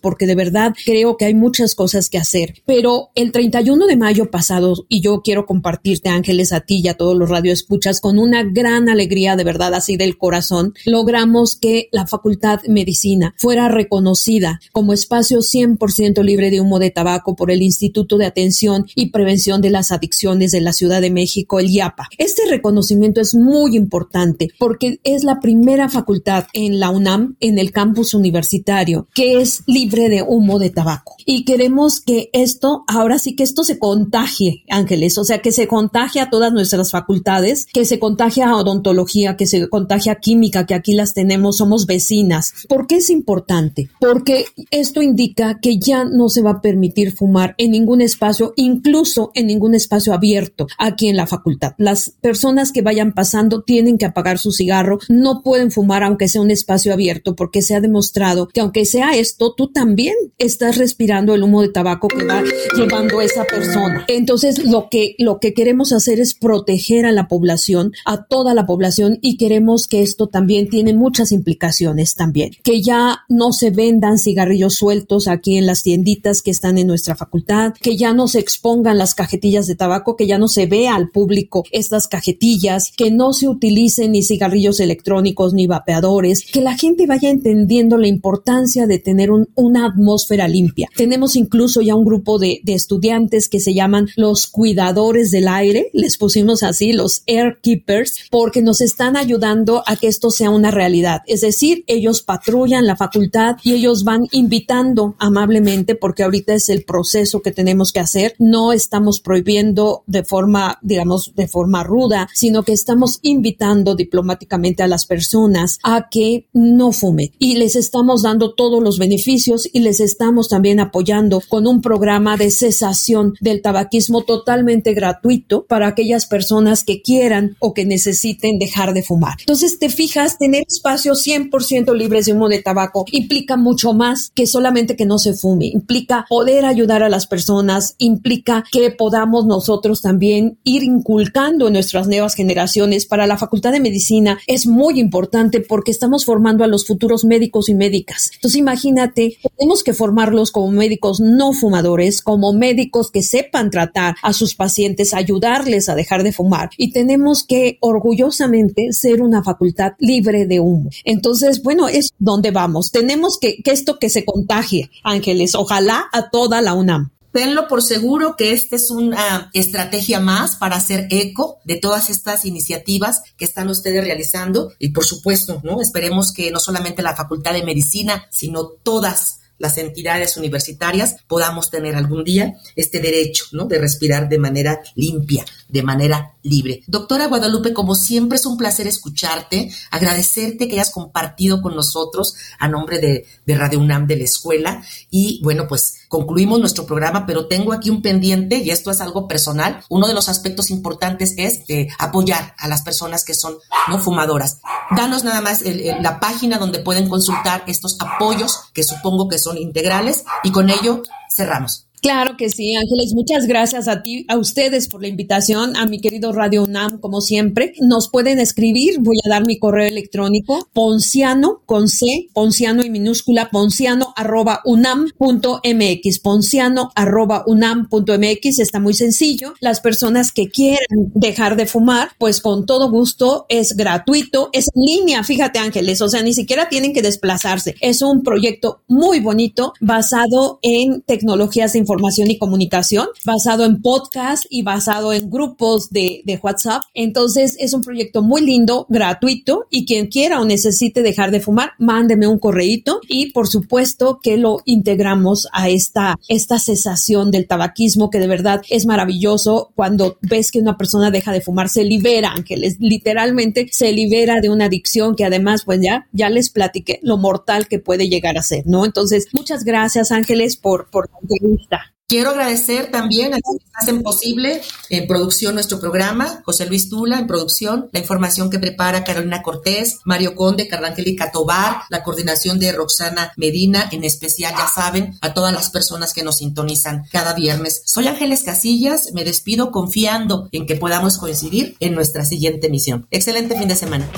porque 0.01 0.27
de 0.27 0.35
verdad 0.35 0.75
creo 0.85 1.17
que 1.17 1.25
hay 1.25 1.35
muchas 1.35 1.75
cosas 1.75 2.09
que 2.09 2.19
hacer, 2.19 2.55
pero 2.67 3.11
el 3.15 3.33
31 3.33 3.87
de 3.87 3.97
mayo 3.97 4.31
pasado, 4.31 4.75
y 4.89 5.01
yo 5.01 5.23
quiero 5.23 5.45
compartirte, 5.45 6.09
Ángeles, 6.09 6.53
a 6.53 6.61
ti 6.61 6.81
y 6.83 6.89
a 6.89 6.95
todos 6.95 7.17
los 7.17 7.29
radioescuchas, 7.29 8.01
con 8.01 8.19
una 8.19 8.45
gran 8.45 8.89
alegría 8.89 9.37
de 9.37 9.45
verdad 9.45 9.75
así 9.75 9.97
del 9.97 10.19
corazón, 10.19 10.75
logramos 10.85 11.57
que 11.57 11.89
la 11.91 12.07
Facultad 12.07 12.63
de 12.63 12.69
Medicina 12.69 13.35
fuera 13.37 13.69
reconocida 13.69 14.61
como 14.73 14.93
espacio 14.93 15.39
100% 15.39 16.23
libre 16.23 16.51
de 16.51 16.61
humo 16.61 16.79
de 16.79 16.91
tabaco 16.91 17.35
por 17.35 17.51
el 17.51 17.63
Instituto 17.63 18.19
de 18.19 18.27
Atención 18.27 18.87
y 18.95 19.11
Prevención 19.11 19.61
de 19.61 19.71
las 19.71 19.91
Adicciones 19.91 20.53
de 20.53 20.61
la 20.61 20.73
Ciudad 20.73 21.01
de 21.01 21.11
México, 21.11 21.59
el 21.59 21.71
IAPA. 21.71 22.09
Este 22.19 22.43
reconocimiento 22.49 23.21
es 23.21 23.35
muy 23.35 23.77
importante 23.77 24.49
porque 24.59 25.01
es 25.03 25.25
la 25.25 25.41
primera 25.41 25.89
facultad 25.89 26.47
en 26.53 26.79
la 26.79 26.91
UNAM, 26.91 27.37
en 27.41 27.59
el 27.59 27.73
campus 27.73 28.15
universitario, 28.15 29.09
que 29.13 29.40
es 29.41 29.63
libre 29.67 30.09
de 30.09 30.23
humo 30.23 30.59
de 30.59 30.71
tabaco. 30.71 31.17
Y 31.27 31.45
queremos 31.45 32.01
que 32.01 32.31
esto, 32.33 32.85
ahora 32.87 33.19
sí 33.19 33.37
que 33.37 33.43
esto 33.43 33.65
se 33.65 33.79
contagie, 33.79 34.65
Ángeles, 34.69 35.19
o 35.19 35.25
sea, 35.25 35.41
que 35.41 35.53
se 35.53 35.69
contagie 35.69 36.21
a 36.21 36.31
todas 36.31 36.53
nuestras 36.53 36.91
facultades, 36.91 37.67
que 37.73 37.85
se 37.85 37.99
contagie 37.99 38.43
a 38.43 38.57
odontología, 38.57 39.37
que 39.37 39.47
se 39.47 39.69
contagie 39.69 40.11
a 40.11 40.17
química, 40.17 40.67
que 40.67 40.75
aquí 40.75 40.95
las 40.95 41.15
tenemos, 41.15 41.59
somos 41.59 41.87
vecinas. 41.87 42.53
¿Por 42.69 42.87
qué 42.87 42.97
es 42.97 43.11
importante? 43.11 43.91
Porque 44.01 44.47
esto 44.71 45.03
indica 45.03 45.61
que 45.61 45.79
ya 45.79 46.05
no 46.05 46.29
se 46.29 46.43
va 46.43 46.51
a 46.53 46.61
permitir 46.61 47.13
fumar 47.13 47.55
en 47.59 47.73
ningún 47.73 48.01
espacio, 48.01 48.53
incluso 48.57 49.31
en 49.35 49.47
ningún 49.47 49.75
espacio 49.75 50.13
abierto 50.13 50.67
aquí 50.79 51.09
en 51.09 51.17
la 51.17 51.27
facultad. 51.27 51.73
Las 51.79 52.11
personas 52.21 52.73
que 52.73 52.83
vayan 52.83 53.13
pasando 53.13 53.63
tienen 53.63 53.99
que 53.99 54.07
apagar 54.07 54.39
su 54.39 54.53
cigarro, 54.53 54.99
no 55.09 55.43
pueden 55.43 55.71
fumar 55.71 56.03
aunque 56.03 56.29
sea 56.29 56.43
un 56.43 56.51
espacio 56.51 56.93
abierto 56.93 57.37
porque 57.37 57.63
se 57.63 57.75
ha 57.75 57.81
demostrado 57.81 58.49
que 58.49 58.61
aunque 58.61 58.85
sea 58.85 59.11
esto, 59.31 59.55
tú 59.57 59.69
también 59.69 60.15
estás 60.39 60.77
respirando 60.77 61.35
el 61.35 61.43
humo 61.43 61.63
de 61.63 61.69
tabaco 61.69 62.09
que 62.09 62.25
va 62.25 62.43
llevando 62.77 63.21
esa 63.21 63.45
persona. 63.45 64.05
Entonces, 64.09 64.65
lo 64.65 64.89
que, 64.91 65.15
lo 65.19 65.39
que 65.39 65.55
queremos 65.55 65.93
hacer 65.93 66.21
es 66.21 66.35
proteger 66.35 67.07
a 67.07 67.13
la 67.13 67.29
población, 67.29 67.93
a 68.05 68.25
toda 68.25 68.55
la 68.55 68.67
población 68.67 69.19
y 69.23 69.37
queremos 69.37 69.87
que 69.87 70.03
esto 70.03 70.27
también 70.27 70.69
tiene 70.69 70.95
muchas 70.95 71.31
implicaciones 71.31 72.15
también. 72.15 72.51
Que 72.65 72.83
ya 72.83 73.21
no 73.29 73.53
se 73.53 73.71
vendan 73.71 74.19
cigarrillos 74.19 74.75
sueltos 74.75 75.29
aquí 75.29 75.57
en 75.57 75.67
las 75.67 75.83
tienditas 75.83 76.43
que 76.43 76.51
están 76.51 76.79
en 76.79 76.89
nuestra 76.89 77.15
facultad, 77.15 77.75
que 77.81 77.97
ya 77.97 78.13
no 78.13 78.27
se 78.27 78.41
expongan 78.41 78.99
las 78.99 79.15
cajetillas 79.15 79.67
de 79.67 79.77
tabaco, 79.77 80.17
que 80.17 80.27
ya 80.27 80.39
no 80.39 80.49
se 80.49 80.67
vea 80.67 80.97
al 80.97 81.11
público 81.11 81.65
estas 81.71 82.09
cajetillas, 82.09 82.93
que 82.97 83.11
no 83.11 83.33
se 83.33 83.49
utilicen 83.49 84.13
ni 84.13 84.23
cigarrillos 84.23 84.81
electrónicos 84.81 85.55
ni 85.55 85.67
vapeadores, 85.69 86.45
que 86.51 86.61
la 86.61 86.77
gente 86.77 87.07
vaya 87.07 87.31
entendiendo 87.31 87.97
la 87.97 88.09
importancia 88.09 88.87
de 88.87 88.99
tener 88.99 89.20
una 89.31 89.87
atmósfera 89.87 90.49
limpia. 90.49 90.89
Tenemos 90.97 91.37
incluso 91.37 91.81
ya 91.81 91.95
un 91.95 92.05
grupo 92.05 92.39
de, 92.39 92.61
de 92.63 92.75
estudiantes 92.75 93.49
que 93.49 93.61
se 93.61 93.75
llaman 93.75 94.09
los 94.17 94.47
cuidadores 94.47 95.31
del 95.31 95.49
aire, 95.49 95.91
les 95.93 96.17
pusimos 96.17 96.63
así, 96.63 96.93
los 96.93 97.23
air 97.27 97.59
keepers, 97.63 98.27
porque 98.31 98.63
nos 98.63 98.81
están 98.81 99.17
ayudando 99.17 99.83
a 99.87 99.97
que 99.97 100.07
esto 100.07 100.31
sea 100.31 100.51
una 100.51 100.71
realidad. 100.71 101.23
Es 101.27 101.41
decir, 101.41 101.85
ellos 101.87 102.23
patrullan 102.23 102.87
la 102.87 102.97
facultad 102.97 103.57
y 103.63 103.73
ellos 103.73 104.05
van 104.05 104.27
invitando 104.33 105.15
amablemente, 105.19 105.95
porque 105.95 106.23
ahorita 106.23 106.55
es 106.55 106.69
el 106.69 106.85
proceso 106.85 107.43
que 107.43 107.53
tenemos 107.53 107.93
que 107.93 108.01
hacer, 108.01 108.35
no 108.39 108.73
estamos 108.73 109.21
prohibiendo 109.21 110.03
de 110.07 110.25
forma, 110.25 110.79
digamos, 110.83 111.33
de 111.35 111.49
forma 111.49 111.83
ruda, 111.83 112.29
sino 112.35 112.63
que 112.63 112.73
estamos 112.73 113.19
invitando 113.23 113.95
diplomáticamente 113.95 114.83
a 114.83 114.89
las 114.89 115.07
personas 115.07 115.79
a 115.83 116.09
que 116.11 116.47
no 116.53 116.93
fumen 116.93 117.31
y 117.39 117.57
les 117.57 117.77
estamos 117.77 118.23
dando 118.23 118.55
todos 118.55 118.83
los 118.83 118.99
beneficios 119.01 119.69
y 119.73 119.81
les 119.81 119.99
estamos 119.99 120.49
también 120.49 120.79
apoyando 120.79 121.43
con 121.49 121.67
un 121.67 121.83
programa 121.83 122.37
de 122.37 122.53
cesación 122.53 123.35
del 123.41 123.63
tabaquismo 123.63 124.23
totalmente 124.23 124.95
gratuito 124.95 125.65
para 125.67 125.89
aquellas 125.89 126.27
personas 126.27 126.85
que 126.85 127.03
quieran 127.03 127.57
o 127.59 127.75
que 127.75 127.85
necesiten 127.85 128.61
dejar 128.61 128.95
de 128.95 129.03
fumar. 129.03 129.35
Entonces, 129.41 129.81
te 129.81 129.89
fijas, 129.89 130.39
tener 130.39 130.65
espacios 130.69 131.27
100% 131.27 131.97
libres 131.97 132.27
de 132.27 132.33
humo 132.33 132.49
de 132.49 132.63
tabaco 132.63 133.05
implica 133.11 133.57
mucho 133.57 133.93
más 133.93 134.31
que 134.35 134.47
solamente 134.47 134.95
que 134.95 135.07
no 135.07 135.19
se 135.19 135.35
fume, 135.35 135.67
implica 135.67 136.27
poder 136.29 136.65
ayudar 136.65 137.03
a 137.03 137.09
las 137.09 137.27
personas, 137.27 137.97
implica 137.99 138.65
que 138.71 138.91
podamos 138.91 139.47
nosotros 139.47 140.03
también 140.03 140.59
ir 140.65 140.83
inculcando 140.83 141.67
en 141.67 141.73
nuestras 141.73 142.07
nuevas 142.07 142.35
generaciones. 142.35 143.07
Para 143.07 143.27
la 143.27 143.39
Facultad 143.39 143.73
de 143.73 143.81
Medicina 143.81 144.39
es 144.47 144.67
muy 144.67 145.01
importante 145.01 145.61
porque 145.61 145.91
estamos 145.91 146.25
formando 146.25 146.65
a 146.65 146.67
los 146.67 146.87
futuros 146.87 147.25
médicos 147.25 147.69
y 147.69 147.75
médicas. 147.75 148.31
Entonces, 148.35 148.59
imagínate, 148.59 148.90
tenemos 148.95 149.83
que 149.83 149.93
formarlos 149.93 150.51
como 150.51 150.71
médicos 150.71 151.21
no 151.21 151.53
fumadores, 151.53 152.23
como 152.23 152.53
médicos 152.53 153.11
que 153.11 153.23
sepan 153.23 153.71
tratar 153.71 154.17
a 154.23 154.33
sus 154.33 154.55
pacientes, 154.55 155.15
ayudarles 155.15 155.89
a 155.89 155.95
dejar 155.95 156.23
de 156.23 156.33
fumar. 156.33 156.71
Y 156.77 156.93
tenemos 156.93 157.45
que 157.45 157.79
orgullosamente 157.81 158.93
ser 158.93 159.23
una 159.23 159.43
facultad 159.43 159.93
libre 159.99 160.47
de 160.47 160.61
humo. 160.61 160.91
Entonces, 161.05 161.63
bueno, 161.63 161.89
es 161.89 162.11
donde 162.19 162.51
vamos. 162.51 162.91
Tenemos 162.91 163.39
que, 163.39 163.63
que 163.63 163.73
esto 163.73 163.99
que 163.99 164.11
se 164.11 164.25
contagie, 164.25 164.91
Ángeles, 165.03 165.55
ojalá 165.55 166.07
a 166.13 166.31
toda 166.31 166.61
la 166.61 166.75
UNAM 166.75 167.11
tenlo 167.33 167.69
por 167.69 167.83
seguro 167.83 168.37
que 168.37 168.53
esta 168.53 168.77
es 168.77 168.91
una 168.91 169.51
estrategia 169.53 170.21
más 170.21 170.57
para 170.57 170.77
hacer 170.77 171.07
eco 171.11 171.59
de 171.65 171.77
todas 171.77 172.11
estas 172.11 172.45
iniciativas 172.45 173.23
que 173.37 173.45
están 173.45 173.69
ustedes 173.69 174.05
realizando 174.05 174.73
y 174.79 174.91
por 174.91 175.05
supuesto, 175.05 175.61
¿no? 175.65 175.81
Esperemos 175.81 176.33
que 176.33 176.51
no 176.51 176.61
solamente 176.61 177.03
la 177.03 177.17
Facultad 177.17 177.53
de 177.53 177.65
Medicina, 177.65 178.27
sino 178.31 178.65
todas 178.67 179.40
las 179.61 179.79
entidades 179.79 180.37
universitarias 180.37 181.17
podamos 181.29 181.71
tener 181.71 181.95
algún 181.95 182.25
día 182.25 182.55
este 182.75 182.99
derecho, 182.99 183.45
¿no? 183.53 183.67
De 183.67 183.79
respirar 183.79 184.29
de 184.29 184.39
manera 184.39 184.81
limpia, 184.97 185.45
de 185.69 185.83
manera 185.83 186.35
libre. 186.43 186.83
Doctora 186.87 187.27
Guadalupe, 187.27 187.75
como 187.75 187.95
siempre 187.95 188.37
es 188.37 188.47
un 188.47 188.57
placer 188.57 188.87
escucharte, 188.87 189.71
agradecerte 189.91 190.67
que 190.67 190.75
hayas 190.75 190.91
compartido 190.91 191.61
con 191.61 191.77
nosotros 191.77 192.35
a 192.59 192.69
nombre 192.69 192.99
de, 192.99 193.27
de 193.47 193.55
Radio 193.55 193.79
UNAM 193.79 194.07
de 194.07 194.17
la 194.17 194.25
escuela 194.25 194.83
y 195.11 195.41
bueno, 195.45 195.69
pues 195.69 196.07
concluimos 196.09 196.59
nuestro 196.59 196.87
programa, 196.87 197.27
pero 197.27 197.47
tengo 197.47 197.73
aquí 197.73 197.91
un 197.91 198.03
pendiente 198.03 198.57
y 198.57 198.71
esto 198.71 198.91
es 198.91 199.01
algo 199.01 199.29
personal. 199.29 199.85
Uno 199.91 200.09
de 200.09 200.15
los 200.15 200.29
aspectos 200.29 200.71
importantes 200.71 201.35
es 201.37 201.63
eh, 201.69 201.89
apoyar 201.99 202.55
a 202.59 202.67
las 202.67 202.83
personas 202.83 203.25
que 203.25 203.35
son 203.35 203.59
no 203.89 203.99
fumadoras. 203.99 204.59
Danos 204.97 205.23
nada 205.23 205.41
más 205.41 205.63
la 205.63 206.19
página 206.19 206.59
donde 206.59 206.81
pueden 206.81 207.09
consultar 207.09 207.63
estos 207.67 207.97
apoyos 208.01 208.59
que 208.73 208.83
supongo 208.83 209.29
que 209.29 209.39
son 209.39 209.50
integrales 209.57 210.25
y 210.43 210.53
con 210.53 210.71
ello 210.71 211.03
cerramos. 211.35 211.90
Claro 212.03 212.37
que 212.39 212.49
sí, 212.49 212.75
Ángeles. 212.75 213.13
Muchas 213.15 213.47
gracias 213.47 213.87
a 213.87 214.03
ti, 214.03 214.25
a 214.29 214.39
ustedes 214.39 214.89
por 214.89 215.03
la 215.03 215.09
invitación, 215.09 215.77
a 215.77 215.85
mi 215.85 216.01
querido 216.01 216.33
Radio 216.33 216.63
UNAM, 216.63 216.99
como 216.99 217.21
siempre. 217.21 217.75
Nos 217.81 218.09
pueden 218.09 218.39
escribir, 218.39 219.01
voy 219.01 219.19
a 219.23 219.29
dar 219.29 219.47
mi 219.47 219.59
correo 219.59 219.87
electrónico, 219.87 220.67
ponciano, 220.73 221.61
con 221.67 221.89
C, 221.89 222.29
ponciano 222.33 222.83
y 222.83 222.89
minúscula, 222.89 223.51
ponciano 223.51 224.15
arroba 224.17 224.63
unam.mx, 224.65 226.19
ponciano 226.21 226.91
arroba 226.95 227.45
unam.mx, 227.47 228.59
está 228.59 228.81
muy 228.81 228.95
sencillo. 228.95 229.53
Las 229.61 229.81
personas 229.81 230.33
que 230.33 230.49
quieran 230.49 231.13
dejar 231.15 231.55
de 231.57 231.67
fumar, 231.67 232.13
pues 232.17 232.41
con 232.41 232.65
todo 232.65 232.91
gusto, 232.91 233.45
es 233.51 233.77
gratuito, 233.77 234.49
es 234.55 234.69
en 234.75 234.83
línea, 234.87 235.23
fíjate 235.23 235.59
Ángeles, 235.59 236.01
o 236.01 236.09
sea, 236.09 236.23
ni 236.23 236.33
siquiera 236.33 236.71
tienen 236.71 236.95
que 236.95 237.03
desplazarse. 237.03 237.75
Es 237.83 238.01
un 238.01 238.23
proyecto 238.23 238.81
muy 238.89 239.21
bonito 239.21 239.75
basado 239.81 240.61
en 240.63 241.03
tecnologías 241.03 241.75
de 241.75 241.81
información 241.81 241.90
y 242.29 242.39
comunicación, 242.39 243.09
basado 243.25 243.65
en 243.65 243.83
podcast 243.83 244.45
y 244.49 244.63
basado 244.63 245.13
en 245.13 245.31
grupos 245.31 245.91
de, 245.91 246.23
WhatsApp. 246.43 246.83
Entonces 246.95 247.57
es 247.59 247.75
un 247.75 247.83
proyecto 247.83 248.23
muy 248.23 248.41
lindo, 248.41 248.87
gratuito 248.89 249.67
y 249.71 249.85
quien 249.85 250.07
quiera 250.07 250.41
o 250.41 250.45
necesite 250.45 251.03
dejar 251.03 251.31
de 251.31 251.41
fumar, 251.41 251.73
mándeme 251.79 252.27
un 252.27 252.39
correíto 252.39 253.01
y 253.09 253.33
por 253.33 253.49
supuesto 253.49 254.21
que 254.23 254.37
lo 254.37 254.59
integramos 254.65 255.49
a 255.53 255.69
esta, 255.69 256.17
esta 256.29 256.59
cesación 256.59 257.31
del 257.31 257.47
tabaquismo 257.47 258.09
que 258.09 258.21
de 258.21 258.27
verdad 258.27 258.63
es 258.71 258.87
maravilloso 258.87 259.73
cuando 259.75 260.17
ves 260.23 260.51
que 260.51 260.61
una 260.61 260.79
persona 260.79 261.11
deja 261.11 261.33
de 261.33 261.41
fumar, 261.41 261.69
se 261.69 261.85
libera, 261.85 262.33
Ángeles, 262.33 262.77
literalmente 262.79 263.69
se 263.71 263.93
libera 263.93 264.41
de 264.41 264.49
una 264.51 264.67
adicción 264.67 265.15
que 265.15 265.25
además 265.25 265.65
pues 265.65 265.81
ya, 265.83 266.07
ya 266.13 266.31
les 266.31 266.51
platiqué 266.51 267.01
lo 267.03 267.19
mortal 267.19 267.69
que 267.69 267.81
puede 267.81 268.09
llegar 268.09 268.39
a 268.39 268.43
ser, 268.43 268.67
¿no? 268.67 268.85
Entonces, 268.87 269.27
muchas 269.33 269.65
gracias 269.65 270.13
Ángeles 270.13 270.57
por, 270.57 270.89
por 270.91 271.11
entrevista. 271.21 271.80
Quiero 272.11 272.31
agradecer 272.31 272.91
también 272.91 273.35
a 273.35 273.39
quienes 273.39 273.63
hacen 273.73 274.03
posible 274.03 274.61
en 274.89 275.07
producción 275.07 275.55
nuestro 275.55 275.79
programa, 275.79 276.43
José 276.45 276.67
Luis 276.67 276.89
Tula 276.89 277.21
en 277.21 277.29
producción, 277.29 277.89
la 277.93 278.01
información 278.01 278.51
que 278.51 278.59
prepara 278.59 279.05
Carolina 279.05 279.45
Cortés, 279.45 280.01
Mario 280.05 280.35
Conde, 280.35 280.67
Carlangélica 280.67 281.31
Tobar, 281.31 281.83
la 281.89 282.03
coordinación 282.03 282.59
de 282.59 282.73
Roxana 282.73 283.31
Medina, 283.37 283.89
en 283.93 284.03
especial, 284.03 284.53
ya 284.59 284.67
saben, 284.67 285.19
a 285.21 285.35
todas 285.35 285.55
las 285.55 285.71
personas 285.71 286.13
que 286.13 286.25
nos 286.25 286.39
sintonizan 286.39 287.05
cada 287.13 287.33
viernes. 287.33 287.83
Soy 287.85 288.09
Ángeles 288.09 288.43
Casillas, 288.43 289.13
me 289.15 289.23
despido 289.23 289.71
confiando 289.71 290.49
en 290.51 290.67
que 290.67 290.75
podamos 290.75 291.17
coincidir 291.17 291.77
en 291.79 291.95
nuestra 291.95 292.25
siguiente 292.25 292.67
emisión. 292.67 293.07
Excelente 293.13 293.57
fin 293.57 293.69
de 293.69 293.77
semana. 293.77 294.11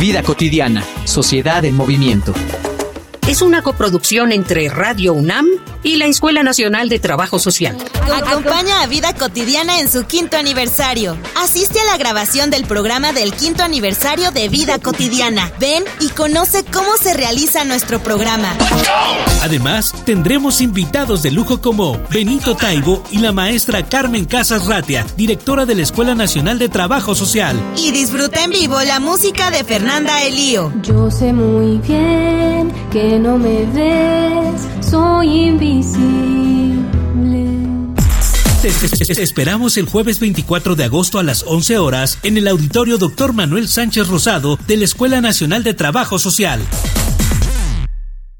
Vida 0.00 0.24
cotidiana, 0.24 0.84
sociedad 1.04 1.64
en 1.64 1.76
movimiento 1.76 2.34
es 3.28 3.40
una 3.40 3.62
coproducción 3.62 4.32
entre 4.32 4.68
Radio 4.68 5.12
UNAM 5.14 5.46
y 5.82 5.96
la 5.96 6.06
Escuela 6.06 6.42
Nacional 6.42 6.88
de 6.88 6.98
Trabajo 6.98 7.38
Social. 7.38 7.76
Acompaña 8.12 8.82
a 8.82 8.86
Vida 8.86 9.14
Cotidiana 9.14 9.80
en 9.80 9.88
su 9.88 10.04
quinto 10.04 10.36
aniversario. 10.36 11.16
Asiste 11.36 11.80
a 11.80 11.84
la 11.84 11.96
grabación 11.96 12.50
del 12.50 12.64
programa 12.64 13.12
del 13.12 13.32
quinto 13.32 13.62
aniversario 13.62 14.30
de 14.32 14.48
Vida 14.48 14.78
Cotidiana. 14.78 15.52
Ven 15.58 15.84
y 16.00 16.08
conoce 16.10 16.64
cómo 16.64 16.96
se 17.00 17.14
realiza 17.14 17.64
nuestro 17.64 18.00
programa. 18.00 18.54
Además, 19.42 19.94
tendremos 20.04 20.60
invitados 20.60 21.22
de 21.22 21.30
lujo 21.30 21.60
como 21.60 21.98
Benito 22.10 22.54
Taibo 22.54 23.02
y 23.10 23.18
la 23.18 23.32
maestra 23.32 23.84
Carmen 23.84 24.24
Casas 24.24 24.66
Ratia, 24.66 25.06
directora 25.16 25.64
de 25.64 25.74
la 25.74 25.82
Escuela 25.82 26.14
Nacional 26.14 26.58
de 26.58 26.68
Trabajo 26.68 27.14
Social. 27.14 27.58
Y 27.76 27.92
disfruta 27.92 28.44
en 28.44 28.50
vivo 28.50 28.80
la 28.82 29.00
música 29.00 29.50
de 29.50 29.64
Fernanda 29.64 30.22
Elío. 30.22 30.72
Yo 30.82 31.10
sé 31.10 31.32
muy 31.32 31.78
bien 31.78 32.72
que 32.92 33.11
no 33.18 33.38
me 33.38 33.66
ves, 33.66 34.62
soy 34.80 35.48
invisible. 35.48 36.32
Te 38.62 39.22
esperamos 39.22 39.76
el 39.76 39.86
jueves 39.86 40.20
24 40.20 40.76
de 40.76 40.84
agosto 40.84 41.18
a 41.18 41.22
las 41.22 41.44
11 41.46 41.78
horas 41.78 42.18
en 42.22 42.36
el 42.36 42.46
auditorio 42.48 42.98
Dr. 42.98 43.32
Manuel 43.32 43.68
Sánchez 43.68 44.08
Rosado 44.08 44.58
de 44.66 44.76
la 44.76 44.84
Escuela 44.84 45.20
Nacional 45.20 45.64
de 45.64 45.74
Trabajo 45.74 46.18
Social. 46.18 46.60